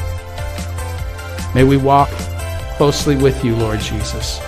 May 1.55 1.65
we 1.65 1.77
walk 1.77 2.09
closely 2.79 3.17
with 3.17 3.45
you, 3.45 3.55
Lord 3.55 3.81
Jesus. 3.81 4.41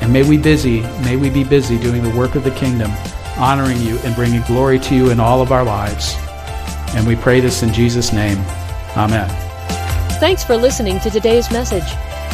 And 0.00 0.12
may 0.12 0.28
we 0.28 0.38
busy, 0.38 0.80
may 1.04 1.16
we 1.16 1.30
be 1.30 1.44
busy 1.44 1.78
doing 1.78 2.02
the 2.02 2.16
work 2.16 2.34
of 2.34 2.42
the 2.42 2.50
kingdom, 2.50 2.90
honoring 3.38 3.80
you 3.80 3.98
and 3.98 4.14
bringing 4.14 4.42
glory 4.42 4.78
to 4.80 4.94
you 4.94 5.10
in 5.10 5.20
all 5.20 5.42
of 5.42 5.52
our 5.52 5.64
lives. 5.64 6.14
And 6.94 7.06
we 7.06 7.16
pray 7.16 7.40
this 7.40 7.62
in 7.62 7.72
Jesus' 7.72 8.12
name. 8.12 8.38
Amen. 8.96 9.28
Thanks 10.18 10.42
for 10.42 10.56
listening 10.56 11.00
to 11.00 11.10
today's 11.10 11.50
message. 11.50 11.84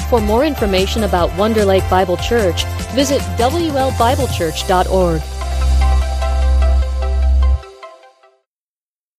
For 0.09 0.21
more 0.21 0.45
information 0.45 1.05
about 1.05 1.35
Wonder 1.37 1.65
Lake 1.65 1.89
Bible 1.89 2.17
Church, 2.17 2.65
visit 2.95 3.21
WLBibleChurch.org. 3.39 5.32